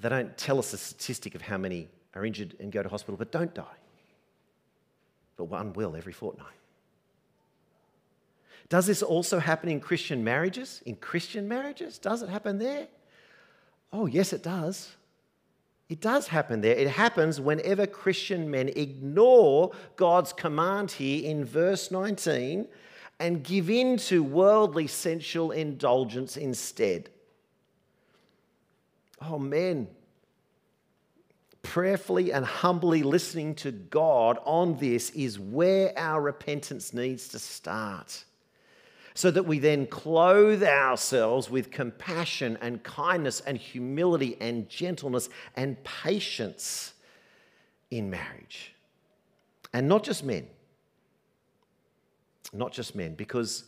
They 0.00 0.08
don't 0.08 0.38
tell 0.38 0.60
us 0.60 0.72
a 0.72 0.78
statistic 0.78 1.34
of 1.34 1.42
how 1.42 1.58
many 1.58 1.88
are 2.14 2.24
injured 2.24 2.54
and 2.60 2.70
go 2.70 2.84
to 2.84 2.88
hospital 2.88 3.16
but 3.16 3.32
don't 3.32 3.52
die. 3.52 3.64
But 5.36 5.46
one 5.46 5.72
will 5.72 5.96
every 5.96 6.12
fortnight. 6.12 6.46
Does 8.68 8.86
this 8.86 9.02
also 9.02 9.40
happen 9.40 9.68
in 9.68 9.80
Christian 9.80 10.22
marriages? 10.22 10.84
In 10.86 10.94
Christian 10.94 11.48
marriages? 11.48 11.98
Does 11.98 12.22
it 12.22 12.28
happen 12.28 12.58
there? 12.58 12.86
Oh, 13.92 14.06
yes, 14.06 14.32
it 14.32 14.44
does. 14.44 14.94
It 15.88 16.00
does 16.00 16.28
happen 16.28 16.60
there. 16.60 16.76
It 16.76 16.90
happens 16.90 17.40
whenever 17.40 17.88
Christian 17.88 18.48
men 18.48 18.68
ignore 18.68 19.72
God's 19.96 20.32
command 20.32 20.92
here 20.92 21.28
in 21.28 21.44
verse 21.44 21.90
19 21.90 22.68
and 23.18 23.42
give 23.42 23.68
in 23.68 23.96
to 23.96 24.22
worldly 24.22 24.86
sensual 24.86 25.50
indulgence 25.50 26.36
instead. 26.36 27.10
Oh, 29.20 29.38
men, 29.38 29.88
prayerfully 31.62 32.32
and 32.32 32.44
humbly 32.44 33.02
listening 33.02 33.54
to 33.56 33.72
God 33.72 34.38
on 34.44 34.76
this 34.78 35.10
is 35.10 35.38
where 35.38 35.92
our 35.98 36.20
repentance 36.20 36.94
needs 36.94 37.28
to 37.28 37.38
start. 37.38 38.24
So 39.14 39.30
that 39.30 39.44
we 39.44 39.58
then 39.58 39.86
clothe 39.86 40.62
ourselves 40.62 41.48
with 41.48 41.70
compassion 41.70 42.58
and 42.60 42.82
kindness 42.82 43.40
and 43.40 43.56
humility 43.56 44.36
and 44.40 44.68
gentleness 44.68 45.30
and 45.56 45.82
patience 45.84 46.92
in 47.90 48.10
marriage. 48.10 48.74
And 49.72 49.88
not 49.88 50.04
just 50.04 50.22
men. 50.22 50.46
Not 52.52 52.72
just 52.72 52.94
men, 52.94 53.14
because 53.14 53.64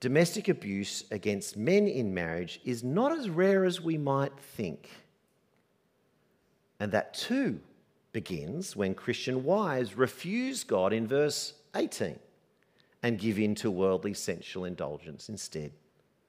domestic 0.00 0.48
abuse 0.48 1.04
against 1.10 1.56
men 1.56 1.86
in 1.86 2.12
marriage 2.12 2.60
is 2.64 2.82
not 2.82 3.12
as 3.12 3.28
rare 3.28 3.64
as 3.64 3.80
we 3.80 3.98
might 3.98 4.32
think. 4.38 4.88
And 6.80 6.90
that 6.92 7.12
too 7.12 7.60
begins 8.12 8.74
when 8.74 8.94
Christian 8.94 9.44
wives 9.44 9.96
refuse 9.96 10.64
God 10.64 10.92
in 10.92 11.06
verse 11.06 11.52
18 11.76 12.18
and 13.02 13.18
give 13.18 13.38
in 13.38 13.54
to 13.56 13.70
worldly 13.70 14.14
sensual 14.14 14.64
indulgence 14.64 15.28
instead, 15.28 15.70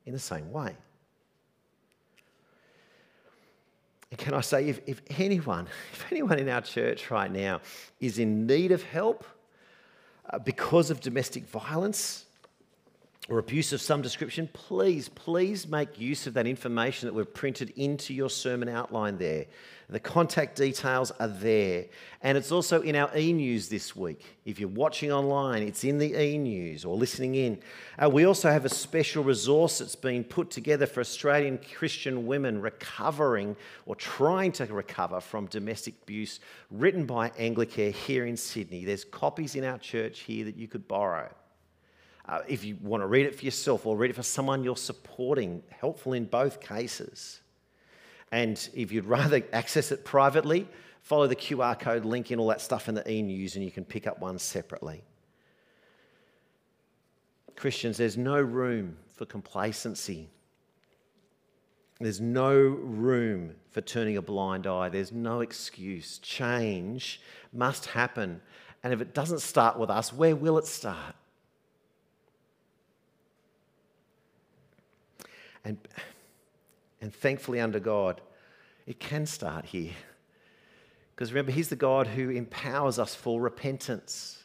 in 0.06 0.14
the 0.14 0.20
same 0.20 0.52
way. 0.52 0.76
And 4.10 4.20
can 4.20 4.34
I 4.34 4.42
say, 4.42 4.68
if, 4.68 4.82
if 4.86 5.02
anyone, 5.18 5.68
if 5.94 6.06
anyone 6.12 6.38
in 6.38 6.50
our 6.50 6.62
church 6.62 7.10
right 7.10 7.32
now 7.32 7.62
is 8.02 8.20
in 8.20 8.46
need 8.46 8.74
of 8.74 8.84
help 8.84 9.26
uh, 10.30 10.40
because 10.40 10.92
of 10.92 11.00
domestic 11.00 11.46
violence, 11.48 12.26
or 13.32 13.40
abuse 13.40 13.72
of 13.72 13.80
some 13.80 14.02
description, 14.02 14.50
please, 14.52 15.08
please 15.08 15.66
make 15.66 15.98
use 15.98 16.28
of 16.28 16.34
that 16.34 16.46
information 16.46 17.08
that 17.08 17.14
we've 17.14 17.34
printed 17.34 17.72
into 17.78 18.14
your 18.14 18.30
sermon 18.30 18.68
outline 18.68 19.18
there. 19.18 19.46
The 19.88 20.02
contact 20.02 20.58
details 20.58 21.12
are 21.18 21.30
there. 21.30 21.86
And 22.22 22.38
it's 22.38 22.52
also 22.52 22.82
in 22.82 22.98
our 22.98 23.10
e 23.18 23.32
news 23.32 23.70
this 23.70 23.96
week. 23.96 24.38
If 24.44 24.60
you're 24.60 24.68
watching 24.68 25.14
online, 25.14 25.64
it's 25.64 25.86
in 25.86 25.98
the 25.98 26.14
e 26.22 26.38
news 26.38 26.84
or 26.84 26.98
listening 26.98 27.36
in. 27.36 27.60
Uh, 27.98 28.10
we 28.10 28.26
also 28.26 28.52
have 28.52 28.66
a 28.66 28.70
special 28.70 29.24
resource 29.24 29.78
that's 29.78 29.96
been 29.96 30.26
put 30.26 30.52
together 30.52 30.86
for 30.86 31.00
Australian 31.00 31.58
Christian 31.78 32.28
women 32.28 32.60
recovering 32.60 33.56
or 33.86 33.96
trying 33.96 34.52
to 34.54 34.66
recover 34.66 35.22
from 35.22 35.46
domestic 35.46 35.94
abuse, 36.04 36.42
written 36.70 37.06
by 37.06 37.30
Anglicare 37.32 37.94
here 37.94 38.26
in 38.26 38.36
Sydney. 38.36 38.84
There's 38.84 39.06
copies 39.06 39.56
in 39.56 39.64
our 39.64 39.78
church 39.78 40.20
here 40.20 40.44
that 40.44 40.58
you 40.58 40.68
could 40.68 40.86
borrow. 40.86 41.30
Uh, 42.28 42.42
if 42.48 42.64
you 42.64 42.78
want 42.82 43.02
to 43.02 43.08
read 43.08 43.26
it 43.26 43.36
for 43.36 43.46
yourself 43.46 43.86
or 43.86 43.98
read 43.98 44.12
it 44.12 44.16
for 44.16 44.24
someone 44.24 44.64
you're 44.64 44.78
supporting, 44.78 45.64
helpful 45.70 46.14
in 46.14 46.26
both 46.26 46.62
cases. 46.62 47.42
And 48.32 48.70
if 48.74 48.92
you'd 48.92 49.06
rather 49.20 49.42
access 49.54 49.92
it 49.92 50.06
privately, 50.06 50.68
follow 51.02 51.28
the 51.28 51.36
QR 51.36 51.78
code 51.80 52.06
link 52.06 52.32
and 52.32 52.40
all 52.40 52.48
that 52.48 52.62
stuff 52.62 52.88
in 52.88 52.96
the 52.96 53.10
e 53.10 53.22
news, 53.22 53.56
and 53.56 53.66
you 53.66 53.72
can 53.72 53.86
pick 53.86 54.08
up 54.08 54.20
one 54.20 54.40
separately. 54.40 55.04
Christians, 57.56 57.98
there's 57.98 58.18
no 58.18 58.40
room 58.40 58.98
for 59.14 59.26
complacency. 59.26 60.30
There's 62.00 62.20
no 62.20 62.56
room 62.56 63.54
for 63.70 63.82
turning 63.82 64.18
a 64.18 64.22
blind 64.22 64.66
eye. 64.66 64.90
There's 64.90 65.12
no 65.12 65.42
excuse. 65.42 66.18
Change 66.20 67.22
must 67.54 67.86
happen. 67.86 68.42
And 68.84 68.92
if 68.92 69.02
it 69.02 69.14
doesn't 69.14 69.42
start 69.42 69.78
with 69.78 69.92
us, 69.92 70.12
where 70.12 70.36
will 70.36 70.58
it 70.58 70.66
start? 70.66 71.16
And, 75.64 75.78
and 77.02 77.14
thankfully, 77.14 77.60
under 77.60 77.80
God, 77.80 78.22
it 78.86 79.00
can 79.00 79.26
start 79.26 79.66
here. 79.66 79.94
Because 81.16 81.32
remember, 81.32 81.52
He's 81.52 81.70
the 81.70 81.76
God 81.76 82.08
who 82.08 82.30
empowers 82.30 82.98
us 82.98 83.14
for 83.14 83.40
repentance 83.40 84.42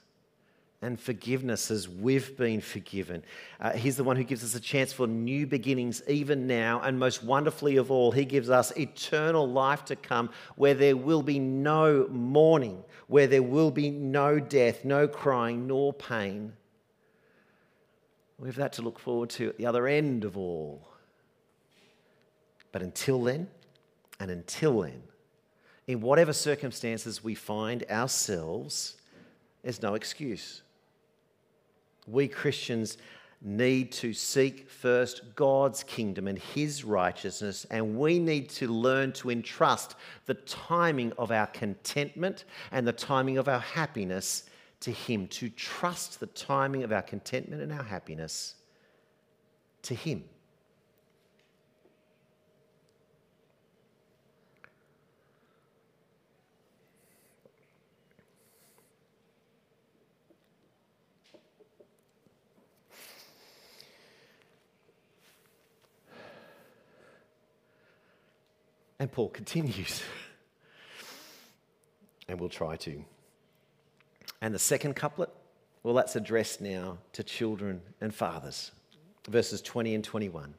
and 0.83 1.01
forgiveness 1.01 1.71
as 1.71 1.89
we've 1.89 2.37
been 2.37 2.61
forgiven. 2.61 3.23
Uh, 3.61 3.73
he's 3.73 3.97
the 3.97 4.05
one 4.05 4.17
who 4.17 4.25
gives 4.25 4.45
us 4.45 4.55
a 4.55 4.61
chance 4.61 4.93
for 4.93 5.07
new 5.07 5.47
beginnings 5.47 6.03
even 6.07 6.47
now. 6.47 6.81
And 6.81 6.99
most 6.99 7.25
wonderfully 7.25 7.77
of 7.77 7.91
all, 7.91 8.13
He 8.13 8.25
gives 8.25 8.51
us 8.51 8.77
eternal 8.77 9.49
life 9.49 9.85
to 9.87 9.97
come 9.97 10.31
where 10.57 10.75
there 10.75 10.97
will 10.97 11.23
be 11.23 11.39
no 11.39 12.07
mourning, 12.11 12.85
where 13.09 13.27
there 13.27 13.43
will 13.43 13.71
be 13.71 13.91
no 13.91 14.39
death, 14.39 14.85
no 14.85 15.09
crying, 15.09 15.67
nor 15.67 15.93
pain. 15.93 16.53
We 18.39 18.49
have 18.49 18.57
that 18.57 18.75
to 18.75 18.83
look 18.83 18.99
forward 18.99 19.31
to 19.31 19.49
at 19.49 19.57
the 19.57 19.67
other 19.67 19.87
end 19.87 20.25
of 20.25 20.37
all. 20.37 20.87
But 22.77 22.83
until 22.83 23.23
then, 23.23 23.49
and 24.21 24.31
until 24.31 24.83
then, 24.83 25.03
in 25.87 26.03
whatever 26.03 26.35
circumstances 26.35 27.25
we 27.25 27.35
find 27.35 27.87
ourselves, 27.91 28.99
there's 29.63 29.81
no 29.81 29.95
excuse. 29.95 30.61
We 32.07 32.29
Christians 32.29 32.99
need 33.41 33.93
to 33.93 34.13
seek 34.13 34.69
first 34.69 35.23
God's 35.35 35.85
kingdom 35.85 36.29
and 36.29 36.39
his 36.39 36.85
righteousness, 36.85 37.65
and 37.71 37.97
we 37.99 38.19
need 38.19 38.51
to 38.51 38.69
learn 38.69 39.13
to 39.13 39.31
entrust 39.31 39.95
the 40.27 40.35
timing 40.35 41.15
of 41.17 41.31
our 41.31 41.47
contentment 41.47 42.45
and 42.73 42.87
the 42.87 42.93
timing 42.93 43.39
of 43.39 43.49
our 43.49 43.61
happiness 43.61 44.45
to 44.81 44.91
him, 44.91 45.29
to 45.29 45.49
trust 45.49 46.21
the 46.21 46.27
timing 46.27 46.83
of 46.83 46.93
our 46.93 47.01
contentment 47.01 47.63
and 47.63 47.73
our 47.73 47.85
happiness 47.85 48.57
to 49.81 49.95
him. 49.95 50.25
And 69.07 69.13
Paul 69.13 69.29
continues. 69.29 70.03
and 72.29 72.41
we'll 72.41 72.49
try 72.49 72.75
to. 72.79 73.05
And 74.43 74.53
the 74.53 74.59
second 74.59 74.97
couplet, 74.97 75.31
well, 75.85 75.95
that's 75.95 76.17
addressed 76.17 76.61
now 76.61 76.99
to 77.13 77.23
children 77.23 77.83
and 78.01 78.13
fathers. 78.13 78.73
Verses 79.29 79.63
20 79.63 79.95
and 79.95 80.03
21. 80.03 80.55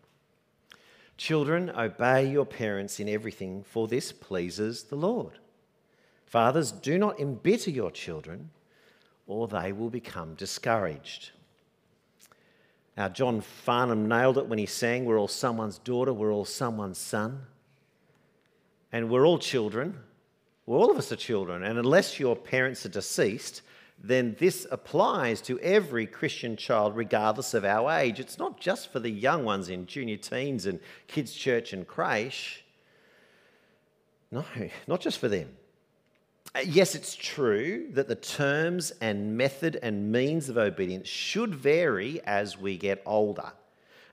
Children, 1.18 1.72
obey 1.72 2.32
your 2.32 2.46
parents 2.46 3.02
in 3.02 3.10
everything, 3.10 3.64
for 3.64 3.86
this 3.86 4.14
pleases 4.14 4.84
the 4.84 4.96
Lord. 4.96 5.40
Fathers, 6.26 6.72
do 6.72 6.98
not 6.98 7.20
embitter 7.20 7.70
your 7.70 7.92
children, 7.92 8.52
or 9.26 9.50
they 9.50 9.74
will 9.74 9.90
become 9.90 10.36
discouraged. 10.36 11.32
Now, 12.96 13.10
John 13.10 13.42
Farnham 13.42 14.08
nailed 14.08 14.38
it 14.38 14.48
when 14.48 14.58
he 14.58 14.66
sang, 14.66 15.04
We're 15.04 15.20
all 15.20 15.28
someone's 15.28 15.80
daughter, 15.80 16.14
we're 16.14 16.32
all 16.32 16.46
someone's 16.46 16.98
son 16.98 17.42
and 18.92 19.10
we're 19.10 19.26
all 19.26 19.40
children. 19.40 19.98
Well, 20.66 20.82
all 20.82 20.92
of 20.92 20.98
us 20.98 21.12
are 21.12 21.18
children. 21.18 21.64
And 21.64 21.80
unless 21.80 22.20
your 22.20 22.36
parents 22.36 22.86
are 22.86 22.90
deceased, 22.90 23.62
then 24.02 24.36
this 24.38 24.68
applies 24.70 25.42
to 25.42 25.60
every 25.60 26.06
Christian 26.06 26.56
child, 26.56 26.96
regardless 26.96 27.54
of 27.54 27.66
our 27.66 27.92
age. 27.92 28.20
It's 28.20 28.38
not 28.38 28.60
just 28.60 28.92
for 28.92 29.00
the 29.00 29.10
young 29.10 29.44
ones 29.44 29.70
in 29.70 29.88
junior 29.88 30.18
teens 30.18 30.66
and 30.66 30.80
kids' 31.08 31.34
church 31.34 31.74
and 31.74 31.88
creche. 31.88 32.64
No, 34.32 34.44
not 34.88 35.02
just 35.02 35.20
for 35.20 35.30
them. 35.30 35.50
Uh, 36.54 36.60
yes, 36.66 36.96
it's 36.96 37.16
true 37.16 37.88
that 37.92 38.08
the 38.08 38.16
terms 38.16 38.92
and 39.02 39.38
method 39.38 39.80
and 39.82 40.12
means 40.12 40.50
of 40.50 40.58
obedience 40.58 41.08
should 41.08 41.56
vary 41.56 42.22
as 42.26 42.58
we 42.58 42.78
get 42.78 43.02
older. 43.06 43.52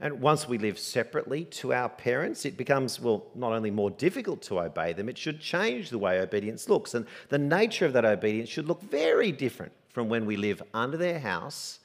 And 0.00 0.20
once 0.20 0.48
we 0.48 0.58
live 0.58 0.78
separately 0.78 1.44
to 1.44 1.72
our 1.72 1.88
parents, 1.88 2.44
it 2.44 2.56
becomes, 2.56 3.00
well, 3.00 3.26
not 3.34 3.52
only 3.52 3.70
more 3.70 3.90
difficult 3.90 4.42
to 4.42 4.60
obey 4.60 4.92
them, 4.92 5.08
it 5.08 5.16
should 5.16 5.40
change 5.40 5.90
the 5.90 5.98
way 5.98 6.20
obedience 6.20 6.68
looks. 6.68 6.94
And 6.94 7.06
the 7.28 7.38
nature 7.38 7.86
of 7.86 7.92
that 7.92 8.04
obedience 8.04 8.48
should 8.48 8.66
look 8.66 8.82
very 8.82 9.30
different 9.30 9.72
from 9.90 10.08
when 10.08 10.26
we 10.26 10.36
live 10.36 10.62
under 10.74 10.96
their 10.96 11.20
house 11.20 11.78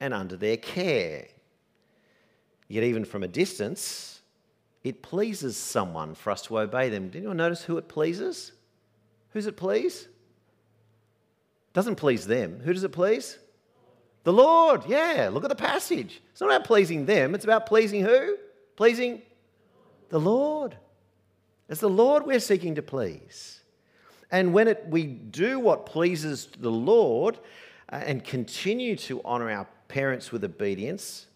and 0.00 0.12
under 0.12 0.36
their 0.36 0.56
care. 0.56 1.26
Yet, 2.68 2.82
even 2.82 3.04
from 3.04 3.22
a 3.22 3.28
distance, 3.28 4.20
it 4.82 5.02
pleases 5.02 5.56
someone 5.56 6.14
for 6.14 6.30
us 6.32 6.42
to 6.42 6.58
obey 6.58 6.88
them. 6.88 7.08
Did 7.08 7.18
anyone 7.18 7.36
notice 7.36 7.62
who 7.62 7.78
it 7.78 7.88
pleases? 7.88 8.52
Who's 9.32 9.46
it 9.46 9.56
please? 9.56 10.08
Doesn't 11.72 11.96
please 11.96 12.26
them. 12.26 12.60
Who 12.64 12.72
does 12.72 12.84
it 12.84 12.92
please? 12.92 13.38
The 14.26 14.32
Lord, 14.32 14.82
yeah, 14.88 15.30
look 15.32 15.44
at 15.44 15.50
the 15.50 15.54
passage. 15.54 16.20
It's 16.32 16.40
not 16.40 16.48
about 16.48 16.64
pleasing 16.64 17.06
them, 17.06 17.32
it's 17.32 17.44
about 17.44 17.64
pleasing 17.64 18.02
who? 18.02 18.36
Pleasing 18.74 19.22
the 20.08 20.18
Lord. 20.18 20.76
It's 21.68 21.80
the 21.80 21.88
Lord 21.88 22.26
we're 22.26 22.40
seeking 22.40 22.74
to 22.74 22.82
please. 22.82 23.60
And 24.32 24.52
when 24.52 24.66
it, 24.66 24.84
we 24.88 25.04
do 25.04 25.60
what 25.60 25.86
pleases 25.86 26.48
the 26.58 26.72
Lord 26.72 27.38
uh, 27.88 28.02
and 28.04 28.24
continue 28.24 28.96
to 28.96 29.22
honour 29.22 29.48
our 29.48 29.68
parents 29.86 30.32
with 30.32 30.42
obedience, 30.42 31.26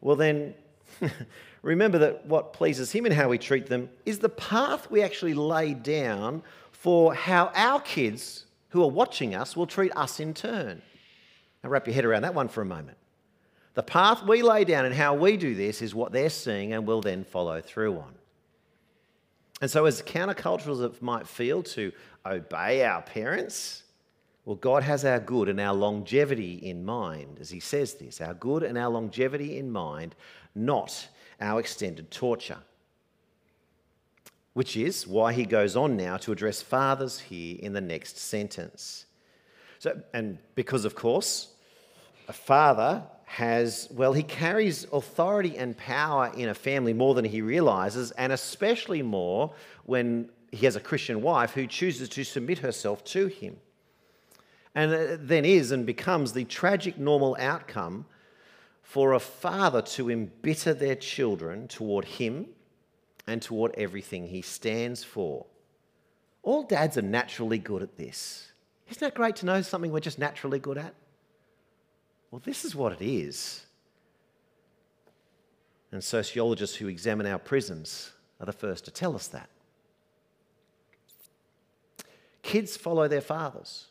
well, 0.00 0.16
then 0.16 0.54
remember 1.60 1.98
that 1.98 2.24
what 2.24 2.54
pleases 2.54 2.90
Him 2.90 3.04
and 3.04 3.12
how 3.12 3.28
we 3.28 3.36
treat 3.36 3.66
them 3.66 3.90
is 4.06 4.20
the 4.20 4.30
path 4.30 4.90
we 4.90 5.02
actually 5.02 5.34
lay 5.34 5.74
down 5.74 6.42
for 6.72 7.12
how 7.12 7.52
our 7.54 7.80
kids 7.82 8.46
who 8.70 8.82
are 8.82 8.90
watching 8.90 9.34
us 9.34 9.54
will 9.54 9.66
treat 9.66 9.94
us 9.94 10.18
in 10.18 10.32
turn. 10.32 10.80
Now, 11.62 11.70
wrap 11.70 11.86
your 11.86 11.94
head 11.94 12.04
around 12.04 12.22
that 12.22 12.34
one 12.34 12.48
for 12.48 12.62
a 12.62 12.66
moment. 12.66 12.98
The 13.74 13.82
path 13.82 14.24
we 14.24 14.42
lay 14.42 14.64
down 14.64 14.86
and 14.86 14.94
how 14.94 15.14
we 15.14 15.36
do 15.36 15.54
this 15.54 15.82
is 15.82 15.94
what 15.94 16.12
they're 16.12 16.30
seeing 16.30 16.72
and 16.72 16.86
will 16.86 17.00
then 17.00 17.24
follow 17.24 17.60
through 17.60 17.98
on. 17.98 18.14
And 19.60 19.70
so, 19.70 19.86
as 19.86 20.02
countercultural 20.02 20.72
as 20.72 20.80
it 20.80 21.02
might 21.02 21.26
feel 21.26 21.62
to 21.64 21.92
obey 22.24 22.84
our 22.84 23.02
parents, 23.02 23.82
well, 24.44 24.56
God 24.56 24.82
has 24.82 25.04
our 25.04 25.20
good 25.20 25.48
and 25.48 25.60
our 25.60 25.74
longevity 25.74 26.54
in 26.54 26.84
mind, 26.84 27.38
as 27.40 27.50
He 27.50 27.60
says 27.60 27.94
this 27.94 28.20
our 28.20 28.34
good 28.34 28.62
and 28.62 28.78
our 28.78 28.88
longevity 28.88 29.58
in 29.58 29.70
mind, 29.70 30.14
not 30.54 31.08
our 31.40 31.60
extended 31.60 32.10
torture. 32.10 32.58
Which 34.54 34.76
is 34.76 35.06
why 35.06 35.32
He 35.34 35.44
goes 35.44 35.76
on 35.76 35.96
now 35.96 36.16
to 36.16 36.32
address 36.32 36.62
fathers 36.62 37.18
here 37.20 37.58
in 37.60 37.72
the 37.72 37.80
next 37.80 38.18
sentence. 38.18 39.06
So, 39.78 40.00
and 40.12 40.38
because, 40.54 40.84
of 40.84 40.94
course, 40.94 41.48
a 42.28 42.32
father 42.32 43.04
has, 43.24 43.88
well, 43.92 44.12
he 44.12 44.22
carries 44.22 44.86
authority 44.92 45.56
and 45.56 45.76
power 45.76 46.32
in 46.36 46.48
a 46.48 46.54
family 46.54 46.92
more 46.92 47.14
than 47.14 47.24
he 47.24 47.42
realizes, 47.42 48.10
and 48.12 48.32
especially 48.32 49.02
more 49.02 49.52
when 49.84 50.30
he 50.50 50.64
has 50.64 50.76
a 50.76 50.80
Christian 50.80 51.22
wife 51.22 51.52
who 51.52 51.66
chooses 51.66 52.08
to 52.08 52.24
submit 52.24 52.58
herself 52.58 53.04
to 53.04 53.26
him. 53.26 53.56
And 54.74 55.28
then 55.28 55.44
is 55.44 55.72
and 55.72 55.84
becomes 55.84 56.32
the 56.32 56.44
tragic 56.44 56.98
normal 56.98 57.36
outcome 57.38 58.06
for 58.82 59.12
a 59.12 59.20
father 59.20 59.82
to 59.82 60.10
embitter 60.10 60.72
their 60.72 60.94
children 60.94 61.68
toward 61.68 62.04
him 62.06 62.46
and 63.26 63.42
toward 63.42 63.74
everything 63.76 64.28
he 64.28 64.40
stands 64.40 65.04
for. 65.04 65.44
All 66.42 66.62
dads 66.62 66.96
are 66.96 67.02
naturally 67.02 67.58
good 67.58 67.82
at 67.82 67.98
this. 67.98 68.52
Isn't 68.90 69.00
that 69.00 69.14
great 69.14 69.36
to 69.36 69.46
know 69.46 69.62
something 69.62 69.92
we're 69.92 70.00
just 70.00 70.18
naturally 70.18 70.58
good 70.58 70.78
at? 70.78 70.94
Well, 72.30 72.42
this 72.44 72.64
is 72.64 72.74
what 72.74 72.92
it 72.92 73.02
is. 73.02 73.64
And 75.92 76.02
sociologists 76.02 76.76
who 76.76 76.88
examine 76.88 77.26
our 77.26 77.38
prisons 77.38 78.12
are 78.40 78.46
the 78.46 78.52
first 78.52 78.84
to 78.84 78.90
tell 78.90 79.14
us 79.14 79.28
that. 79.28 79.48
Kids 82.42 82.76
follow 82.76 83.08
their 83.08 83.20
fathers 83.20 83.88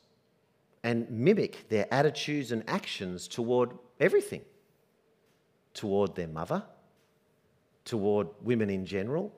and 0.84 1.10
mimic 1.10 1.70
their 1.70 1.92
attitudes 1.92 2.52
and 2.52 2.64
actions 2.68 3.28
toward 3.28 3.72
everything 4.00 4.42
toward 5.78 6.16
their 6.16 6.28
mother, 6.28 6.64
toward 7.86 8.28
women 8.42 8.68
in 8.68 8.84
general, 8.84 9.32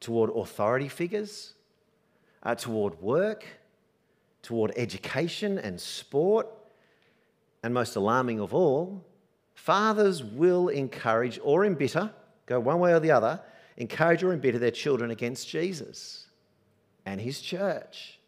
toward 0.00 0.28
authority 0.30 0.88
figures, 0.88 1.54
uh, 2.42 2.56
toward 2.56 3.00
work 3.00 3.46
toward 4.44 4.72
education 4.76 5.58
and 5.58 5.80
sport. 5.80 6.46
And 7.62 7.74
most 7.74 7.96
alarming 7.96 8.40
of 8.40 8.54
all, 8.54 9.04
fathers 9.54 10.22
will 10.22 10.68
encourage 10.68 11.40
or 11.42 11.64
embitter, 11.64 12.12
go 12.46 12.60
one 12.60 12.78
way 12.78 12.92
or 12.92 13.00
the 13.00 13.10
other, 13.10 13.40
encourage 13.76 14.22
or 14.22 14.32
embitter 14.32 14.58
their 14.58 14.70
children 14.70 15.10
against 15.10 15.48
Jesus 15.48 16.26
and 17.06 17.20
his 17.20 17.40
church. 17.40 18.20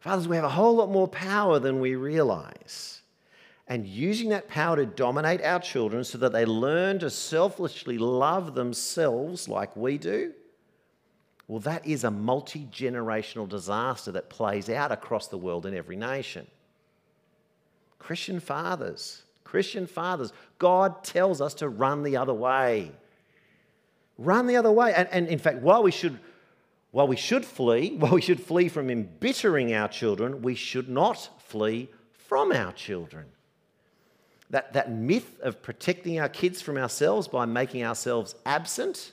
Fathers, 0.00 0.28
we 0.28 0.36
have 0.36 0.44
a 0.44 0.50
whole 0.50 0.76
lot 0.76 0.90
more 0.90 1.08
power 1.08 1.58
than 1.58 1.80
we 1.80 1.94
realize. 1.94 3.00
And 3.66 3.86
using 3.86 4.28
that 4.28 4.48
power 4.48 4.76
to 4.76 4.84
dominate 4.84 5.42
our 5.42 5.58
children 5.58 6.04
so 6.04 6.18
that 6.18 6.32
they 6.32 6.44
learn 6.44 6.98
to 6.98 7.08
selfishly 7.08 7.96
love 7.96 8.54
themselves 8.54 9.48
like 9.48 9.74
we 9.74 9.96
do 9.96 10.34
well, 11.46 11.60
that 11.60 11.86
is 11.86 12.04
a 12.04 12.10
multi 12.10 12.66
generational 12.72 13.48
disaster 13.48 14.12
that 14.12 14.30
plays 14.30 14.70
out 14.70 14.92
across 14.92 15.28
the 15.28 15.36
world 15.36 15.66
in 15.66 15.74
every 15.74 15.96
nation. 15.96 16.46
Christian 17.98 18.40
fathers, 18.40 19.22
Christian 19.44 19.86
fathers, 19.86 20.32
God 20.58 21.04
tells 21.04 21.40
us 21.40 21.54
to 21.54 21.68
run 21.68 22.02
the 22.02 22.16
other 22.16 22.34
way. 22.34 22.92
Run 24.16 24.46
the 24.46 24.56
other 24.56 24.72
way. 24.72 24.94
And, 24.94 25.08
and 25.10 25.28
in 25.28 25.38
fact, 25.38 25.58
while 25.58 25.82
we 25.82 25.90
should 25.90 26.18
while 26.92 27.08
we 27.08 27.16
should 27.16 27.44
flee, 27.44 27.96
while 27.98 28.12
we 28.12 28.20
should 28.20 28.40
flee 28.40 28.68
from 28.68 28.88
embittering 28.88 29.74
our 29.74 29.88
children, 29.88 30.42
we 30.42 30.54
should 30.54 30.88
not 30.88 31.28
flee 31.42 31.88
from 32.12 32.52
our 32.52 32.72
children. 32.72 33.26
That, 34.50 34.74
that 34.74 34.92
myth 34.92 35.40
of 35.40 35.60
protecting 35.60 36.20
our 36.20 36.28
kids 36.28 36.62
from 36.62 36.78
ourselves 36.78 37.26
by 37.26 37.46
making 37.46 37.82
ourselves 37.82 38.36
absent 38.46 39.10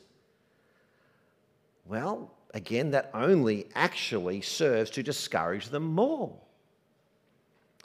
well, 1.85 2.31
again, 2.53 2.91
that 2.91 3.09
only 3.13 3.67
actually 3.75 4.41
serves 4.41 4.89
to 4.91 5.03
discourage 5.03 5.69
them 5.69 5.83
more. 5.83 6.33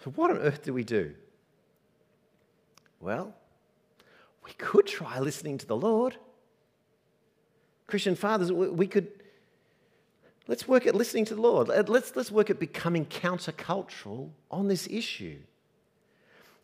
So, 0.04 0.10
what 0.10 0.30
on 0.30 0.38
earth 0.38 0.62
do 0.64 0.72
we 0.72 0.84
do? 0.84 1.14
Well, 3.00 3.34
we 4.44 4.52
could 4.52 4.86
try 4.86 5.18
listening 5.18 5.58
to 5.58 5.66
the 5.66 5.76
Lord. 5.76 6.16
Christian 7.86 8.14
fathers, 8.14 8.52
we 8.52 8.86
could 8.86 9.08
let's 10.48 10.66
work 10.66 10.86
at 10.86 10.94
listening 10.94 11.24
to 11.26 11.34
the 11.34 11.40
Lord. 11.40 11.68
Let's, 11.68 12.14
let's 12.16 12.30
work 12.30 12.50
at 12.50 12.58
becoming 12.58 13.06
countercultural 13.06 14.30
on 14.50 14.68
this 14.68 14.86
issue. 14.88 15.38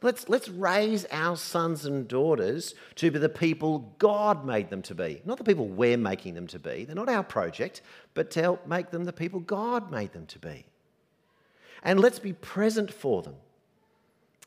Let's, 0.02 0.28
let's 0.28 0.48
raise 0.48 1.06
our 1.12 1.36
sons 1.36 1.86
and 1.86 2.08
daughters 2.08 2.74
to 2.96 3.10
be 3.10 3.18
the 3.18 3.28
people 3.28 3.94
God 3.98 4.44
made 4.44 4.68
them 4.68 4.82
to 4.82 4.94
be, 4.94 5.22
not 5.24 5.38
the 5.38 5.44
people 5.44 5.68
we're 5.68 5.96
making 5.96 6.34
them 6.34 6.48
to 6.48 6.58
be. 6.58 6.84
They're 6.84 6.96
not 6.96 7.08
our 7.08 7.22
project, 7.22 7.82
but 8.14 8.30
to 8.32 8.42
help 8.42 8.66
make 8.66 8.90
them 8.90 9.04
the 9.04 9.12
people 9.12 9.40
God 9.40 9.90
made 9.90 10.12
them 10.12 10.26
to 10.26 10.38
be. 10.38 10.64
And 11.84 12.00
let's 12.00 12.18
be 12.18 12.32
present 12.32 12.92
for 12.92 13.22
them. 13.22 13.36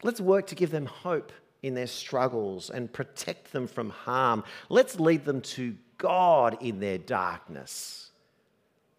Let's 0.03 0.21
work 0.21 0.47
to 0.47 0.55
give 0.55 0.71
them 0.71 0.85
hope 0.85 1.31
in 1.63 1.73
their 1.73 1.87
struggles 1.87 2.69
and 2.69 2.91
protect 2.91 3.51
them 3.51 3.67
from 3.67 3.89
harm. 3.89 4.43
Let's 4.69 4.99
lead 4.99 5.25
them 5.25 5.41
to 5.41 5.75
God 5.97 6.57
in 6.61 6.79
their 6.79 6.97
darkness, 6.97 8.11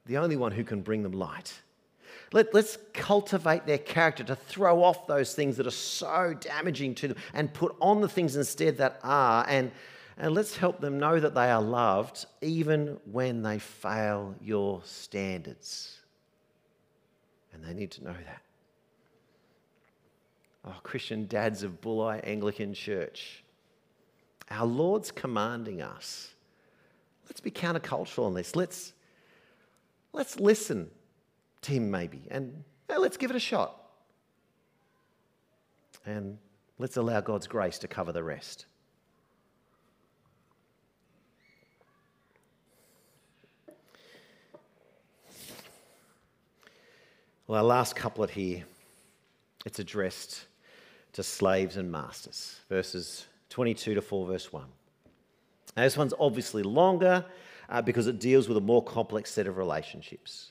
the 0.06 0.16
only 0.18 0.36
one 0.36 0.52
who 0.52 0.64
can 0.64 0.82
bring 0.82 1.02
them 1.02 1.12
light. 1.12 1.60
Let, 2.32 2.54
us 2.54 2.76
cultivate 2.92 3.66
their 3.66 3.78
character 3.78 4.24
to 4.24 4.36
throw 4.36 4.82
off 4.82 5.06
those 5.06 5.34
things 5.34 5.56
that 5.58 5.66
are 5.66 5.70
so 5.70 6.34
damaging 6.38 6.94
to 6.96 7.08
them 7.08 7.16
and 7.32 7.52
put 7.52 7.76
on 7.80 8.00
the 8.00 8.08
things 8.08 8.36
instead 8.36 8.78
that 8.78 8.98
are. 9.02 9.46
And, 9.48 9.70
and 10.18 10.34
let's 10.34 10.56
help 10.56 10.80
them 10.80 10.98
know 10.98 11.20
that 11.20 11.34
they 11.34 11.50
are 11.50 11.62
loved 11.62 12.26
even 12.40 12.98
when 13.10 13.42
they 13.42 13.58
fail 13.58 14.34
your 14.40 14.80
standards. 14.84 16.00
And 17.52 17.64
they 17.64 17.74
need 17.74 17.92
to 17.92 18.04
know 18.04 18.12
that. 18.12 18.42
Oh, 20.64 20.74
Christian 20.82 21.26
dads 21.26 21.62
of 21.62 21.80
Bulli 21.80 22.20
Anglican 22.24 22.74
Church, 22.74 23.44
our 24.50 24.66
Lord's 24.66 25.12
commanding 25.12 25.80
us. 25.80 26.34
Let's 27.26 27.40
be 27.40 27.52
countercultural 27.52 28.26
on 28.26 28.34
this. 28.34 28.56
Let's, 28.56 28.92
let's 30.12 30.40
listen 30.40 30.90
team, 31.66 31.90
maybe, 31.90 32.22
and 32.30 32.62
let's 32.88 33.16
give 33.16 33.30
it 33.30 33.36
a 33.36 33.40
shot. 33.40 33.76
And 36.04 36.38
let's 36.78 36.96
allow 36.96 37.20
God's 37.20 37.46
grace 37.46 37.78
to 37.78 37.88
cover 37.88 38.12
the 38.12 38.22
rest. 38.22 38.66
Well, 47.48 47.58
our 47.58 47.64
last 47.64 47.94
couplet 47.94 48.30
here, 48.30 48.64
it's 49.64 49.78
addressed 49.78 50.46
to 51.12 51.22
slaves 51.22 51.76
and 51.76 51.90
masters, 51.90 52.60
verses 52.68 53.26
22 53.50 53.94
to 53.94 54.02
4, 54.02 54.26
verse 54.26 54.52
1. 54.52 54.64
Now, 55.76 55.82
this 55.82 55.96
one's 55.96 56.14
obviously 56.18 56.62
longer 56.62 57.24
uh, 57.68 57.82
because 57.82 58.06
it 58.06 58.18
deals 58.18 58.48
with 58.48 58.56
a 58.56 58.60
more 58.60 58.82
complex 58.82 59.32
set 59.32 59.46
of 59.46 59.56
relationships. 59.58 60.50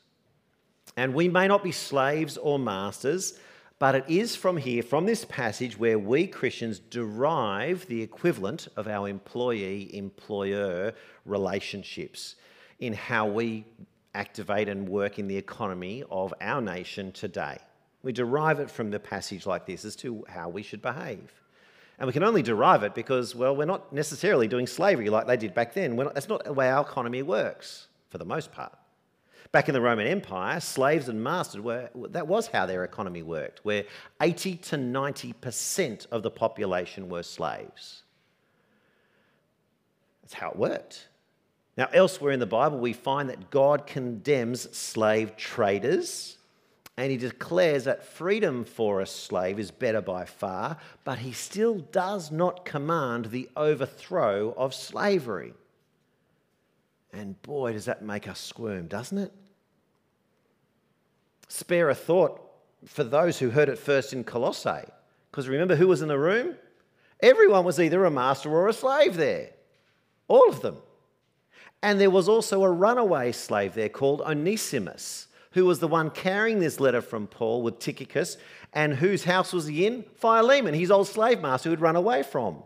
And 0.97 1.13
we 1.13 1.27
may 1.27 1.47
not 1.47 1.63
be 1.63 1.71
slaves 1.71 2.38
or 2.38 2.58
masters, 2.58 3.38
but 3.79 3.95
it 3.95 4.05
is 4.08 4.36
from 4.36 4.55
here, 4.55 4.81
from 4.81 5.05
this 5.05 5.25
passage, 5.25 5.77
where 5.77 5.99
we 5.99 6.27
Christians 6.27 6.79
derive 6.79 7.86
the 7.88 8.01
equivalent 8.01 8.69
of 8.77 8.88
our 8.88 9.10
employee 9.10 9.93
employer 9.95 10.93
relationships 11.25 12.36
in 12.79 12.93
how 12.93 13.27
we 13.27 13.65
activate 14.13 14.69
and 14.69 14.88
work 14.88 15.19
in 15.19 15.27
the 15.27 15.36
economy 15.36 16.03
of 16.10 16.34
our 16.39 16.62
nation 16.62 17.12
today. 17.12 17.58
We 18.01 18.13
derive 18.13 18.60
it 18.62 18.71
from 18.71 18.91
the 18.91 18.99
passage 18.99 19.45
like 19.45 19.65
this 19.65 19.84
as 19.84 19.95
to 19.97 20.23
how 20.29 20.47
we 20.47 20.63
should 20.63 20.81
behave. 20.81 21.34
And 21.99 22.08
we 22.08 22.13
can 22.13 22.23
only 22.23 22.41
derive 22.41 22.84
it 22.84 22.93
because, 22.93 23.36
well, 23.36 23.55
we're 23.55 23.65
not 23.65 23.91
necessarily 23.91 24.47
doing 24.47 24.67
slavery 24.67 25.10
like 25.10 25.27
they 25.27 25.38
did 25.38 25.53
back 25.53 25.73
then. 25.73 25.95
Not, 25.95 26.13
that's 26.13 26.29
not 26.29 26.43
the 26.45 26.53
way 26.53 26.69
our 26.69 26.81
economy 26.81 27.23
works, 27.23 27.88
for 28.10 28.17
the 28.17 28.25
most 28.25 28.51
part. 28.51 28.77
Back 29.55 29.69
in 29.69 29.73
the 29.73 29.79
Roman 29.79 30.05
Empire, 30.05 30.59
slaves 30.59 31.07
and 31.07 31.23
masters 31.23 31.61
were, 31.61 31.89
that 32.09 32.27
was 32.27 32.47
how 32.47 32.65
their 32.65 32.83
economy 32.83 33.23
worked, 33.23 33.61
where 33.63 33.85
80 34.21 34.57
to 34.57 34.75
90% 34.75 36.07
of 36.11 36.23
the 36.23 36.29
population 36.29 37.07
were 37.07 37.23
slaves. 37.23 38.03
That's 40.21 40.33
how 40.33 40.49
it 40.49 40.57
worked. 40.57 41.07
Now, 41.77 41.87
elsewhere 41.93 42.33
in 42.33 42.41
the 42.41 42.45
Bible, 42.45 42.79
we 42.79 42.91
find 42.91 43.29
that 43.29 43.49
God 43.49 43.87
condemns 43.87 44.77
slave 44.77 45.37
traders 45.37 46.37
and 46.97 47.09
he 47.09 47.15
declares 47.15 47.85
that 47.85 48.03
freedom 48.03 48.65
for 48.65 48.99
a 48.99 49.05
slave 49.05 49.57
is 49.57 49.71
better 49.71 50.01
by 50.01 50.25
far, 50.25 50.75
but 51.05 51.19
he 51.19 51.31
still 51.31 51.75
does 51.75 52.29
not 52.29 52.65
command 52.65 53.27
the 53.27 53.49
overthrow 53.55 54.53
of 54.57 54.73
slavery. 54.73 55.53
And 57.13 57.41
boy, 57.41 57.71
does 57.71 57.85
that 57.85 58.01
make 58.01 58.27
us 58.27 58.41
squirm, 58.41 58.87
doesn't 58.87 59.17
it? 59.17 59.31
Spare 61.47 61.89
a 61.89 61.95
thought 61.95 62.41
for 62.86 63.03
those 63.03 63.39
who 63.39 63.49
heard 63.49 63.69
it 63.69 63.79
first 63.79 64.13
in 64.13 64.23
Colossae. 64.23 64.89
Because 65.31 65.47
remember 65.47 65.75
who 65.75 65.88
was 65.88 66.01
in 66.01 66.08
the 66.08 66.17
room? 66.17 66.55
Everyone 67.21 67.65
was 67.65 67.79
either 67.79 68.05
a 68.05 68.12
master 68.12 68.49
or 68.49 68.67
a 68.67 68.73
slave 68.73 69.15
there. 69.15 69.51
All 70.27 70.49
of 70.49 70.62
them. 70.62 70.77
And 71.81 71.99
there 71.99 72.10
was 72.10 72.27
also 72.27 72.63
a 72.63 72.71
runaway 72.71 73.31
slave 73.31 73.73
there 73.73 73.89
called 73.89 74.21
Onesimus, 74.21 75.27
who 75.51 75.65
was 75.65 75.79
the 75.79 75.88
one 75.88 76.10
carrying 76.10 76.60
this 76.60 76.79
letter 76.79 77.01
from 77.01 77.27
Paul 77.27 77.62
with 77.62 77.79
Tychicus, 77.79 78.38
and 78.73 78.95
whose 78.95 79.23
house 79.23 79.53
was 79.53 79.67
he 79.67 79.86
in? 79.86 80.03
Philemon, 80.15 80.73
his 80.73 80.91
old 80.91 81.08
slave 81.08 81.41
master 81.41 81.69
who 81.69 81.71
had 81.71 81.81
run 81.81 81.95
away 81.95 82.23
from. 82.23 82.63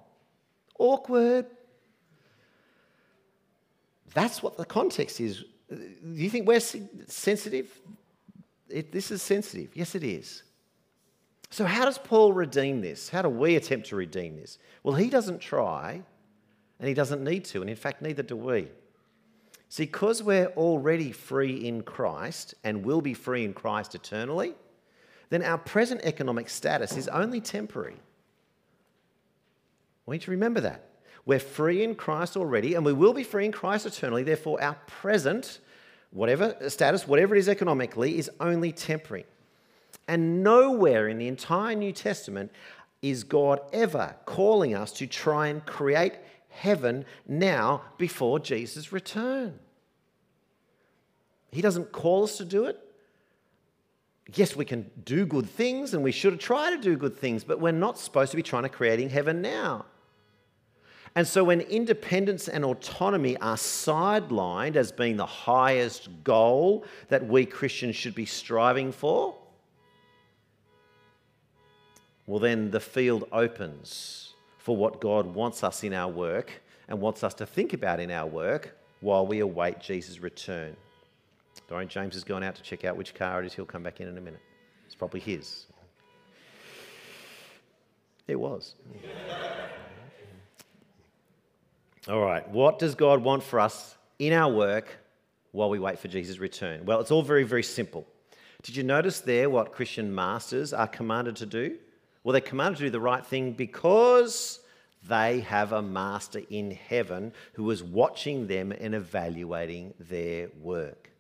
Awkward. 0.78 1.46
That's 4.13 4.42
what 4.42 4.58
the 4.58 4.65
context 4.65 5.20
is. 5.20 5.44
Do 5.70 5.86
you 6.04 6.30
think 6.30 6.48
we're 6.48 6.60
sensitive? 6.60 7.80
It, 8.69 8.91
this 8.91 9.12
is 9.12 9.21
sensitive. 9.21 9.69
Yes, 9.75 9.95
it 9.95 10.03
is. 10.03 10.43
So, 11.49 11.65
how 11.65 11.86
does 11.86 11.97
Paul 11.97 12.34
redeem 12.34 12.82
this? 12.82 13.10
How 13.10 13.21
do 13.21 13.29
we 13.29 13.55
attempt 13.55 13.88
to 13.89 13.95
redeem 13.95 14.36
this? 14.36 14.60
Well, 14.84 14.95
he 14.95 15.10
doesn't 15.10 15.39
try, 15.39 16.01
and 16.79 16.88
he 16.88 16.93
doesn't 16.93 17.23
need 17.23 17.45
to, 17.45 17.62
and 17.62 17.69
in 17.69 17.75
fact, 17.75 18.01
neither 18.01 18.23
do 18.23 18.36
we. 18.36 18.67
See, 19.69 19.84
because 19.84 20.23
we're 20.23 20.47
already 20.58 21.12
free 21.12 21.67
in 21.67 21.84
Christ 21.84 22.55
and 22.63 22.84
will 22.84 23.01
be 23.01 23.13
free 23.13 23.45
in 23.45 23.53
Christ 23.53 23.93
eternally, 23.93 24.55
then 25.29 25.43
our 25.43 25.60
present 25.60 26.01
economic 26.03 26.49
status 26.49 26.97
is 26.97 27.08
only 27.08 27.39
temporary. 27.39 27.97
We 30.05 30.15
need 30.15 30.23
to 30.23 30.32
remember 30.32 30.62
that. 30.62 30.86
We're 31.25 31.39
free 31.39 31.84
in 31.84 31.93
Christ 31.93 32.36
already, 32.36 32.73
and 32.73 32.84
we 32.84 32.93
will 32.93 33.13
be 33.13 33.23
free 33.23 33.45
in 33.45 33.51
Christ 33.51 33.86
eternally. 33.86 34.23
Therefore, 34.23 34.62
our 34.62 34.75
present, 34.88 35.60
whatever 36.12 36.56
status, 36.69 37.08
whatever 37.08 37.36
it 37.36 37.39
is 37.39 37.50
economically, 37.50 38.17
is 38.17 38.30
only 38.39 38.72
temporary. 38.72 39.26
And 40.08 40.43
nowhere 40.43 41.08
in 41.08 41.17
the 41.17 41.28
entire 41.28 41.76
New 41.76 41.91
Testament 41.91 42.52
is 43.02 43.24
God 43.24 43.60
ever 43.72 44.15
calling 44.26 44.76
us 44.76 44.91
to 44.93 45.08
try 45.08 45.48
and 45.48 45.65
create 45.65 46.13
heaven 46.50 47.06
now 47.28 47.84
before 47.98 48.39
Jesus' 48.39 48.91
return. 48.91 49.60
He 51.52 51.62
doesn't 51.62 51.91
call 51.91 52.24
us 52.24 52.38
to 52.38 52.45
do 52.45 52.65
it. 52.65 52.78
Yes, 54.36 54.56
we 54.56 54.65
can 54.65 54.89
do 55.06 55.26
good 55.26 55.50
things 55.50 55.93
and 55.93 56.04
we 56.04 56.12
should 56.12 56.39
try 56.39 56.69
to 56.69 56.78
do 56.78 56.95
good 56.95 57.17
things, 57.17 57.43
but 57.43 57.60
we're 57.60 57.72
not 57.72 57.98
supposed 57.98 58.32
to 58.32 58.38
be 58.38 58.43
trying 58.43 58.63
to 58.63 58.69
creating 58.69 59.10
heaven 59.10 59.41
now. 59.41 59.86
And 61.15 61.28
so, 61.28 61.43
when 61.43 61.62
independence 61.62 62.48
and 62.48 62.63
autonomy 62.63 63.36
are 63.38 63.56
sidelined 63.56 64.76
as 64.76 64.91
being 64.91 65.17
the 65.17 65.26
highest 65.26 66.10
goal 66.24 66.86
that 67.08 67.28
we 67.28 67.45
Christians 67.45 67.95
should 67.95 68.15
be 68.15 68.26
striving 68.26 68.91
for, 68.91 69.36
well, 72.28 72.39
then 72.39 72.69
the 72.69 72.80
field 72.80 73.28
opens 73.32 74.34
for 74.60 74.78
what 74.78 75.02
God 75.02 75.26
wants 75.26 75.63
us 75.63 75.84
in 75.84 75.93
our 75.93 76.12
work 76.12 76.62
and 76.88 77.02
wants 77.02 77.24
us 77.24 77.34
to 77.36 77.45
think 77.45 77.74
about 77.74 78.00
in 78.00 78.12
our 78.12 78.28
work 78.28 78.78
while 79.02 79.26
we 79.26 79.39
await 79.39 79.80
Jesus' 79.80 80.19
return. 80.19 80.76
Dorian 81.67 81.89
James 81.89 82.15
is 82.15 82.24
going 82.24 82.43
out 82.43 82.56
to 82.56 82.62
check 82.62 82.86
out 82.86 82.95
which 82.98 83.15
car 83.15 83.41
it 83.41 83.48
is. 83.48 83.54
He'll 83.54 83.65
come 83.65 83.84
back 83.84 84.00
in 84.00 84.08
in 84.08 84.17
a 84.17 84.22
minute. 84.22 84.41
It's 84.86 84.95
probably 84.95 85.19
his. 85.19 85.65
It 88.28 88.39
was. 88.39 88.76
All 92.10 92.22
right, 92.22 92.48
what 92.50 92.80
does 92.80 92.95
God 92.95 93.24
want 93.24 93.43
for 93.43 93.60
us 93.60 93.95
in 94.17 94.34
our 94.34 94.52
work 94.52 94.98
while 95.52 95.69
we 95.69 95.78
wait 95.78 96.00
for 96.00 96.08
Jesus' 96.08 96.39
return? 96.39 96.84
Well, 96.84 97.02
it's 97.02 97.12
all 97.12 97.22
very, 97.22 97.43
very 97.43 97.62
simple. 97.62 98.08
Did 98.63 98.76
you 98.76 98.82
notice 98.82 99.19
there 99.19 99.48
what 99.48 99.74
Christian 99.74 100.13
masters 100.15 100.74
are 100.74 100.88
commanded 100.88 101.36
to 101.36 101.45
do? 101.45 101.78
Well, 102.24 102.32
they're 102.32 102.41
commanded 102.41 102.80
to 102.80 102.84
do 102.86 102.89
the 102.89 103.00
right 103.00 103.24
thing 103.24 103.52
because 103.52 104.60
they 105.08 105.41
have 105.41 105.72
a 105.72 105.84
master 105.84 106.41
in 106.50 106.72
heaven 106.72 107.32
who 107.54 107.69
is 107.69 107.84
watching 107.84 108.48
them 108.48 108.72
and 108.72 108.95
evaluating 108.95 109.93
their 110.00 110.50
work. 110.60 111.12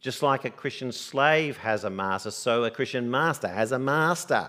Just 0.00 0.22
like 0.22 0.44
a 0.44 0.50
Christian 0.50 0.92
slave 0.92 1.56
has 1.56 1.82
a 1.82 1.90
master, 1.90 2.30
so 2.30 2.62
a 2.62 2.70
Christian 2.70 3.10
master 3.10 3.48
has 3.48 3.72
a 3.72 3.80
master. 3.80 4.48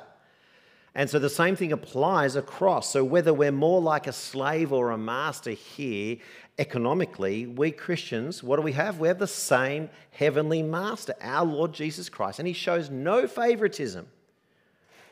And 1.00 1.10
so 1.10 1.18
the 1.18 1.30
same 1.30 1.56
thing 1.56 1.72
applies 1.72 2.36
across. 2.36 2.92
So 2.92 3.06
whether 3.06 3.34
we're 3.34 3.54
more 3.54 3.80
like 3.80 4.06
a 4.06 4.12
slave 4.12 4.74
or 4.74 4.92
a 4.92 4.98
master 4.98 5.52
here, 5.52 6.18
economically, 6.58 7.48
we 7.48 7.72
Christians, 7.72 8.44
what 8.44 8.58
do 8.58 8.64
we 8.64 8.74
have? 8.74 9.00
We 9.00 9.08
have 9.08 9.18
the 9.18 9.26
same 9.26 9.90
heavenly 10.12 10.62
master, 10.62 11.14
our 11.22 11.46
Lord 11.46 11.72
Jesus 11.72 12.10
Christ. 12.10 12.40
And 12.40 12.48
he 12.50 12.54
shows 12.54 12.90
no 12.90 13.28
favoritism. 13.28 14.10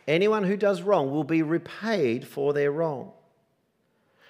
Anyone 0.09 0.43
who 0.43 0.57
does 0.57 0.81
wrong 0.81 1.09
will 1.09 1.23
be 1.23 1.41
repaid 1.41 2.27
for 2.27 2.51
their 2.51 2.69
wrong. 2.69 3.13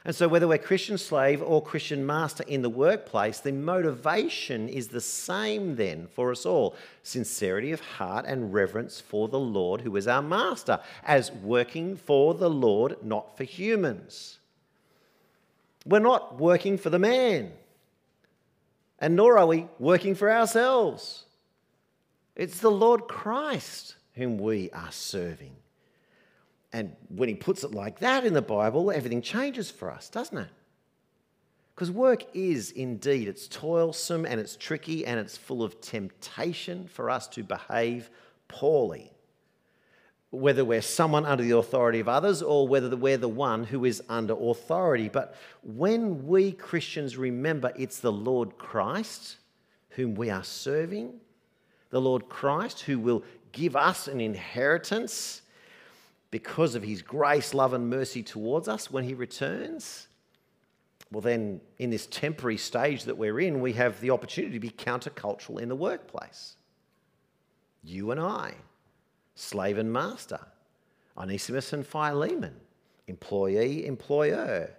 And 0.08 0.15
so, 0.15 0.30
whether 0.30 0.48
we're 0.48 0.58
Christian 0.58 0.98
slave 0.98 1.41
or 1.41 1.62
Christian 1.62 2.06
master 2.06 2.46
in 2.48 2.62
the 2.62 2.70
workplace, 2.70 3.41
the 3.41 3.52
motivation 3.52 4.70
is 4.70 4.88
the 4.88 5.02
same 5.02 5.76
then 5.76 6.08
for 6.08 6.32
us 6.32 6.46
all 6.46 6.78
sincerity 7.04 7.74
of 7.74 7.82
heart 7.82 8.24
and 8.26 8.54
reverence 8.54 9.02
for 9.02 9.28
the 9.28 9.38
Lord, 9.38 9.82
who 9.82 9.93
is 9.98 10.08
our 10.08 10.22
master, 10.22 10.80
as 11.04 11.34
working 11.34 11.98
for 11.98 12.34
the 12.34 12.50
Lord, 12.50 13.04
not 13.04 13.36
for 13.36 13.43
humans. 13.43 14.39
We're 15.86 16.00
not 16.00 16.39
working 16.39 16.78
for 16.78 16.89
the 16.89 17.00
man, 17.00 17.52
and 19.00 19.17
nor 19.17 19.38
are 19.38 19.46
we 19.46 19.67
working 19.78 20.15
for 20.15 20.32
ourselves. 20.32 21.26
It's 22.34 22.62
the 22.62 22.72
Lord 22.72 23.10
Christ 23.10 23.98
whom 24.13 24.38
we 24.38 24.72
are 24.72 24.91
serving. 24.93 25.58
And 26.73 26.95
when 27.10 27.30
he 27.30 27.36
puts 27.36 27.63
it 27.63 27.71
like 27.71 27.99
that 27.99 28.25
in 28.25 28.34
the 28.34 28.41
Bible, 28.41 28.91
everything 28.91 29.21
changes 29.21 29.71
for 29.71 29.91
us, 29.91 30.10
doesn't 30.10 30.38
it? 30.38 30.49
Because 31.73 31.91
work 31.91 32.25
is 32.34 32.71
indeed, 32.71 33.27
it's 33.27 33.47
toilsome 33.47 34.25
and 34.25 34.39
it's 34.39 34.56
tricky 34.56 35.06
and 35.06 35.19
it's 35.19 35.38
full 35.38 35.62
of 35.62 35.80
temptation 35.80 36.88
for 36.88 37.10
us 37.10 37.27
to 37.27 37.43
behave 37.43 38.10
poorly. 38.47 39.12
Whether 40.32 40.65
we're 40.65 40.82
someone 40.82 41.25
under 41.25 41.43
the 41.43 41.56
authority 41.56 41.99
of 41.99 42.10
others 42.10 42.41
or 42.41 42.67
whether 42.67 42.93
we're 42.95 43.17
the 43.17 43.30
one 43.30 43.63
who 43.63 43.86
is 43.86 44.01
under 44.10 44.34
authority. 44.34 45.08
But 45.08 45.36
when 45.63 46.25
we 46.25 46.51
Christians 46.51 47.15
remember 47.15 47.71
it's 47.77 47.99
the 47.99 48.12
Lord 48.12 48.58
Christ 48.58 49.38
whom 49.89 50.15
we 50.15 50.32
are 50.32 50.43
serving, 50.43 51.13
the 51.91 52.01
Lord 52.01 52.27
Christ 52.27 52.82
who 52.82 52.99
will 52.99 53.23
give 53.51 53.75
us 53.75 54.08
an 54.08 54.19
inheritance 54.19 55.43
because 56.32 56.76
of 56.76 56.84
his 56.84 57.02
grace, 57.02 57.54
love, 57.54 57.74
and 57.74 57.90
mercy 57.90 58.22
towards 58.22 58.68
us 58.68 58.92
when 58.92 59.04
he 59.04 59.13
returns, 59.13 60.08
well, 61.12 61.22
then 61.22 61.62
in 61.78 61.90
this 61.90 62.06
temporary 62.08 62.58
stage 62.58 63.04
that 63.06 63.18
we're 63.18 63.40
in, 63.40 63.62
we 63.62 63.74
have 63.74 64.00
the 64.02 64.10
opportunity 64.10 64.54
to 64.54 64.60
be 64.60 64.70
countercultural 64.70 65.62
in 65.62 65.70
the 65.70 65.76
workplace. 65.76 66.58
You 67.84 68.12
and 68.12 68.20
I, 68.20 68.56
slave 69.36 69.78
and 69.78 69.92
master, 69.92 70.40
Onesimus 71.18 71.72
and 71.72 71.88
Philemon, 71.88 72.56
employee, 73.08 73.86
employer. 73.86 74.72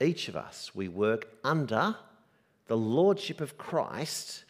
Each 0.00 0.28
of 0.28 0.36
us, 0.36 0.74
we 0.74 0.88
work 0.88 1.28
under 1.42 1.96
the 2.68 2.76
lordship 2.76 3.40
of 3.40 3.58
Christ 3.58 4.44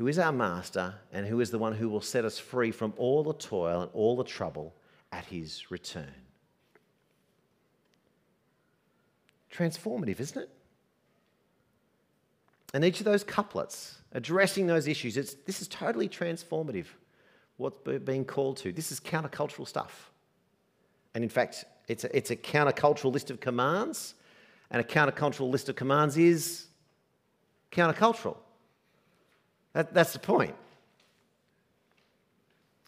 who 0.00 0.08
is 0.08 0.18
our 0.18 0.32
master 0.32 0.94
and 1.12 1.26
who 1.26 1.40
is 1.40 1.50
the 1.50 1.58
one 1.58 1.74
who 1.74 1.86
will 1.86 2.00
set 2.00 2.24
us 2.24 2.38
free 2.38 2.70
from 2.70 2.90
all 2.96 3.22
the 3.22 3.34
toil 3.34 3.82
and 3.82 3.90
all 3.92 4.16
the 4.16 4.24
trouble 4.24 4.74
at 5.12 5.26
his 5.26 5.70
return. 5.70 6.14
Transformative, 9.52 10.18
isn't 10.18 10.40
it? 10.40 10.48
And 12.72 12.82
each 12.82 13.00
of 13.00 13.04
those 13.04 13.22
couplets 13.22 13.98
addressing 14.12 14.66
those 14.66 14.88
issues, 14.88 15.16
this 15.16 15.60
is 15.60 15.68
totally 15.68 16.08
transformative, 16.08 16.86
what's 17.58 17.76
being 17.98 18.24
called 18.24 18.56
to. 18.56 18.72
This 18.72 18.90
is 18.90 19.00
countercultural 19.00 19.68
stuff. 19.68 20.10
And 21.14 21.22
in 21.22 21.28
fact, 21.28 21.66
it's 21.88 22.04
a, 22.04 22.16
it's 22.16 22.30
a 22.30 22.36
countercultural 22.36 23.12
list 23.12 23.30
of 23.30 23.38
commands, 23.38 24.14
and 24.70 24.80
a 24.80 24.84
countercultural 24.84 25.50
list 25.50 25.68
of 25.68 25.76
commands 25.76 26.16
is 26.16 26.68
countercultural. 27.70 28.38
That, 29.72 29.94
that's 29.94 30.12
the 30.12 30.18
point. 30.18 30.54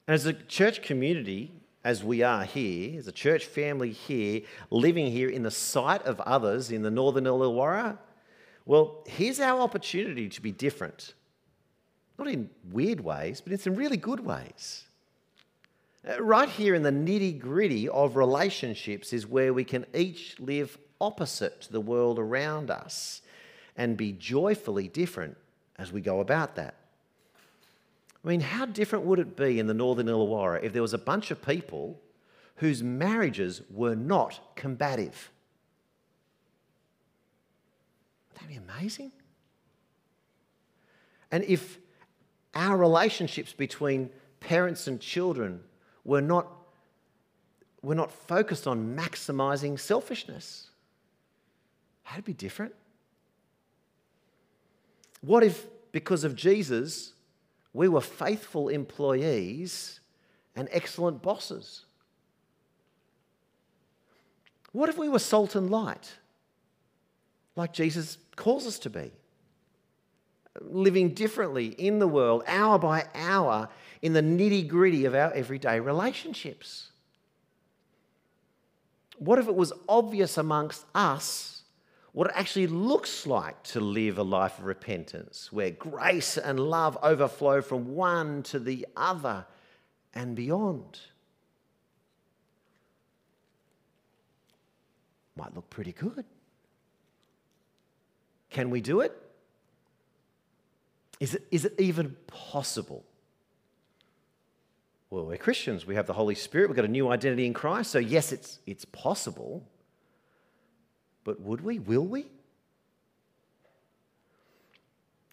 And 0.07 0.15
as 0.15 0.27
a 0.27 0.33
church 0.33 0.83
community, 0.83 1.53
as 1.85 2.03
we 2.03 2.23
are 2.23 2.45
here, 2.45 2.99
as 2.99 3.07
a 3.09 3.13
church 3.13 3.47
family 3.47 3.91
here, 3.91 4.43
living 4.71 5.11
here 5.11 5.29
in 5.29 5.43
the 5.43 5.51
sight 5.51 6.03
of 6.03 6.21
others 6.21 6.71
in 6.71 6.83
the 6.83 6.91
northern 6.91 7.25
Illawarra, 7.25 7.99
well, 8.65 9.05
here's 9.07 9.41
our 9.41 9.61
opportunity 9.61 10.29
to 10.29 10.41
be 10.41 10.53
different. 10.53 11.15
Not 12.19 12.29
in 12.29 12.51
weird 12.71 13.01
ways, 13.01 13.41
but 13.41 13.53
in 13.53 13.59
some 13.59 13.75
really 13.75 13.97
good 13.97 14.21
ways. 14.21 14.85
Uh, 16.09 16.23
right 16.23 16.49
here 16.49 16.75
in 16.75 16.83
the 16.83 16.91
nitty 16.91 17.39
gritty 17.39 17.89
of 17.89 18.17
relationships 18.17 19.13
is 19.13 19.27
where 19.27 19.53
we 19.53 19.65
can 19.65 19.87
each 19.95 20.39
live 20.39 20.79
opposite 21.01 21.61
to 21.63 21.73
the 21.73 21.81
world 21.81 22.19
around 22.19 22.71
us 22.71 23.23
and 23.77 23.97
be 23.97 24.13
joyfully 24.13 24.89
different 24.89 25.37
as 25.83 25.93
we 25.93 26.01
go 26.01 26.21
about 26.21 26.55
that. 26.55 26.77
I 28.25 28.29
mean, 28.29 28.41
how 28.41 28.67
different 28.67 29.05
would 29.05 29.19
it 29.19 29.37
be 29.37 29.59
in 29.59 29.67
the 29.67 29.75
northern 29.75 30.07
Illawarra 30.07 30.63
if 30.63 30.73
there 30.73 30.81
was 30.81 30.95
a 30.95 30.99
bunch 30.99 31.33
of 31.33 31.43
people 31.43 32.01
whose 32.57 32.83
marriages 32.83 33.63
were 33.69 33.97
not 33.97 34.39
combative? 34.55 35.33
Would 38.31 38.41
that 38.41 38.49
be 38.49 38.55
amazing? 38.55 39.11
And 41.33 41.43
if 41.45 41.79
our 42.55 42.77
relationships 42.77 43.53
between 43.53 44.09
parents 44.39 44.87
and 44.87 45.01
children 45.01 45.61
were 46.05 46.21
not, 46.21 46.47
were 47.83 47.97
not 47.97 48.13
focused 48.13 48.69
on 48.69 48.97
maximizing 48.97 49.81
selfishness, 49.81 50.69
that'd 52.05 52.21
it 52.21 52.25
be 52.25 52.35
different. 52.35 52.73
What 55.23 55.43
if, 55.43 55.67
because 55.93 56.25
of 56.25 56.35
Jesus, 56.35 57.13
we 57.73 57.89
were 57.89 58.01
faithful 58.01 58.69
employees 58.69 60.01
and 60.57 60.69
excellent 60.73 61.23
bosses? 61.23 61.85
What 64.73 64.89
if 64.89 64.97
we 64.97 65.09
were 65.09 65.19
salt 65.19 65.55
and 65.55 65.71
light, 65.71 66.15
like 67.57 67.75
Jesus 67.75 68.17
calls 68.37 68.67
us 68.67 68.79
to 68.81 68.91
be? 68.91 69.13
Living 70.61 71.11
differently 71.11 71.67
in 71.67 71.99
the 71.99 72.09
world, 72.09 72.43
hour 72.47 72.79
by 72.79 73.05
hour, 73.15 73.69
in 74.01 74.13
the 74.13 74.23
nitty 74.23 74.67
gritty 74.67 75.05
of 75.05 75.15
our 75.15 75.33
everyday 75.33 75.79
relationships. 75.81 76.91
What 79.19 79.39
if 79.39 79.47
it 79.47 79.55
was 79.55 79.73
obvious 79.89 80.37
amongst 80.37 80.85
us 80.95 81.62
what 82.13 82.29
it 82.29 82.35
actually 82.37 82.67
looks 82.67 83.27
like 83.27 83.63
to 83.63 83.81
live 83.81 84.19
a 84.19 84.23
life 84.23 84.59
of 84.59 84.67
repentance, 84.67 85.51
where 85.51 85.71
grace 85.71 86.37
and 86.37 86.61
love 86.61 86.99
overflow 87.03 87.63
from 87.63 87.95
one 87.95 88.43
to 88.45 88.59
the 88.59 88.87
other 88.97 89.47
and 90.15 90.37
beyond. 90.37 91.01
Might 95.37 95.55
look 95.55 95.71
pretty 95.71 95.93
good. 95.93 96.27
Can 98.51 98.69
we 98.69 98.83
do 98.83 99.01
it? 99.01 99.19
Is 101.19 101.35
it, 101.35 101.47
is 101.51 101.65
it 101.65 101.75
even 101.79 102.17
possible? 102.27 103.05
Well, 105.09 105.25
we're 105.25 105.39
Christians. 105.39 105.87
We 105.87 105.95
have 105.95 106.07
the 106.07 106.13
Holy 106.13 106.35
Spirit. 106.35 106.69
We've 106.69 106.77
got 106.77 106.85
a 106.85 106.89
new 106.89 107.09
identity 107.09 107.47
in 107.47 107.55
Christ. 107.55 107.91
So, 107.91 107.99
yes, 107.99 108.33
it's, 108.33 108.59
it's 108.67 108.85
possible. 108.85 109.67
But 111.25 111.41
would 111.41 111.61
we? 111.61 111.79
Will 111.79 112.05
we? 112.05 112.27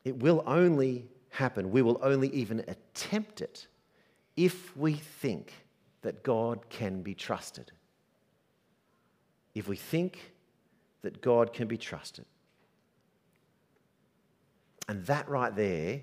It 0.06 0.18
will 0.18 0.44
only 0.46 1.08
happen, 1.30 1.72
we 1.72 1.82
will 1.82 2.00
only 2.02 2.30
even 2.30 2.64
attempt 2.68 3.42
it 3.42 3.68
if 4.36 4.76
we 4.76 4.94
think 4.94 5.54
that 6.02 6.24
God 6.24 6.70
can 6.70 7.02
be 7.02 7.14
trusted. 7.14 7.72
If 9.54 9.68
we 9.68 9.76
think 9.76 10.34
that 11.02 11.22
God 11.22 11.54
can 11.54 11.68
be 11.68 11.78
trusted. 11.78 12.26
And 14.88 15.06
that 15.06 15.30
right 15.30 15.56
there 15.56 16.02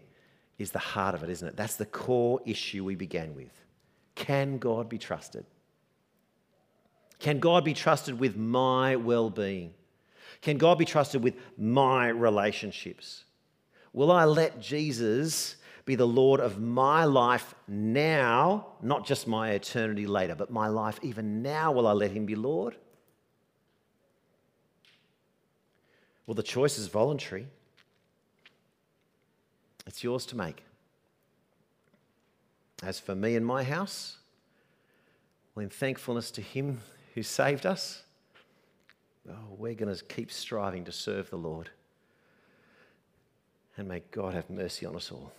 is 0.59 0.71
the 0.71 0.79
heart 0.79 1.15
of 1.15 1.23
it, 1.23 1.31
isn't 1.31 1.49
it? 1.49 1.57
That's 1.57 1.77
the 1.77 1.87
core 1.87 2.41
issue 2.45 2.85
we 2.85 2.95
began 2.95 3.35
with. 3.35 3.53
Can 4.15 4.59
God 4.59 4.89
be 4.89 4.99
trusted? 4.99 5.45
Can 7.19 7.39
God 7.39 7.65
be 7.65 7.75
trusted 7.75 8.19
with 8.19 8.37
my 8.37 8.97
well 8.97 9.31
being? 9.31 9.73
Can 10.43 10.59
God 10.59 10.79
be 10.79 10.85
trusted 10.85 11.23
with 11.23 11.35
my 11.57 12.09
relationships? 12.09 13.25
Will 13.93 14.13
I 14.13 14.25
let 14.25 14.61
Jesus 14.61 15.57
be 15.87 15.95
the 15.95 16.07
Lord 16.07 16.41
of 16.41 16.61
my 16.61 17.05
life 17.05 17.55
now, 17.67 18.67
not 18.83 19.07
just 19.07 19.27
my 19.27 19.53
eternity 19.53 20.07
later, 20.07 20.35
but 20.35 20.51
my 20.51 20.69
life 20.69 20.99
even 21.03 21.43
now? 21.43 21.73
Will 21.73 21.87
I 21.87 21.93
let 21.93 22.11
Him 22.11 22.27
be 22.27 22.35
Lord? 22.35 22.77
Well, 26.27 26.35
the 26.35 26.43
choice 26.43 26.77
is 26.77 26.89
voluntary, 26.89 27.47
it's 29.87 30.03
yours 30.03 30.27
to 30.27 30.37
make. 30.37 30.65
As 32.83 33.01
for 33.01 33.15
me 33.15 33.37
and 33.37 33.47
my 33.47 33.63
house, 33.63 34.19
Well, 35.55 35.63
in 35.65 35.71
thankfulness 35.71 36.31
to 36.33 36.43
Him 36.43 36.81
who 37.17 37.23
saved 37.23 37.67
us, 37.67 38.03
oh, 39.29 39.33
we're 39.57 39.75
going 39.75 39.93
to 39.93 40.05
keep 40.05 40.31
striving 40.31 40.85
to 40.85 40.93
serve 40.93 41.31
the 41.31 41.37
Lord. 41.37 41.71
And 43.77 43.89
may 43.89 44.03
God 44.13 44.35
have 44.35 44.49
mercy 44.51 44.87
on 44.87 44.95
us 44.95 45.11
all. 45.11 45.33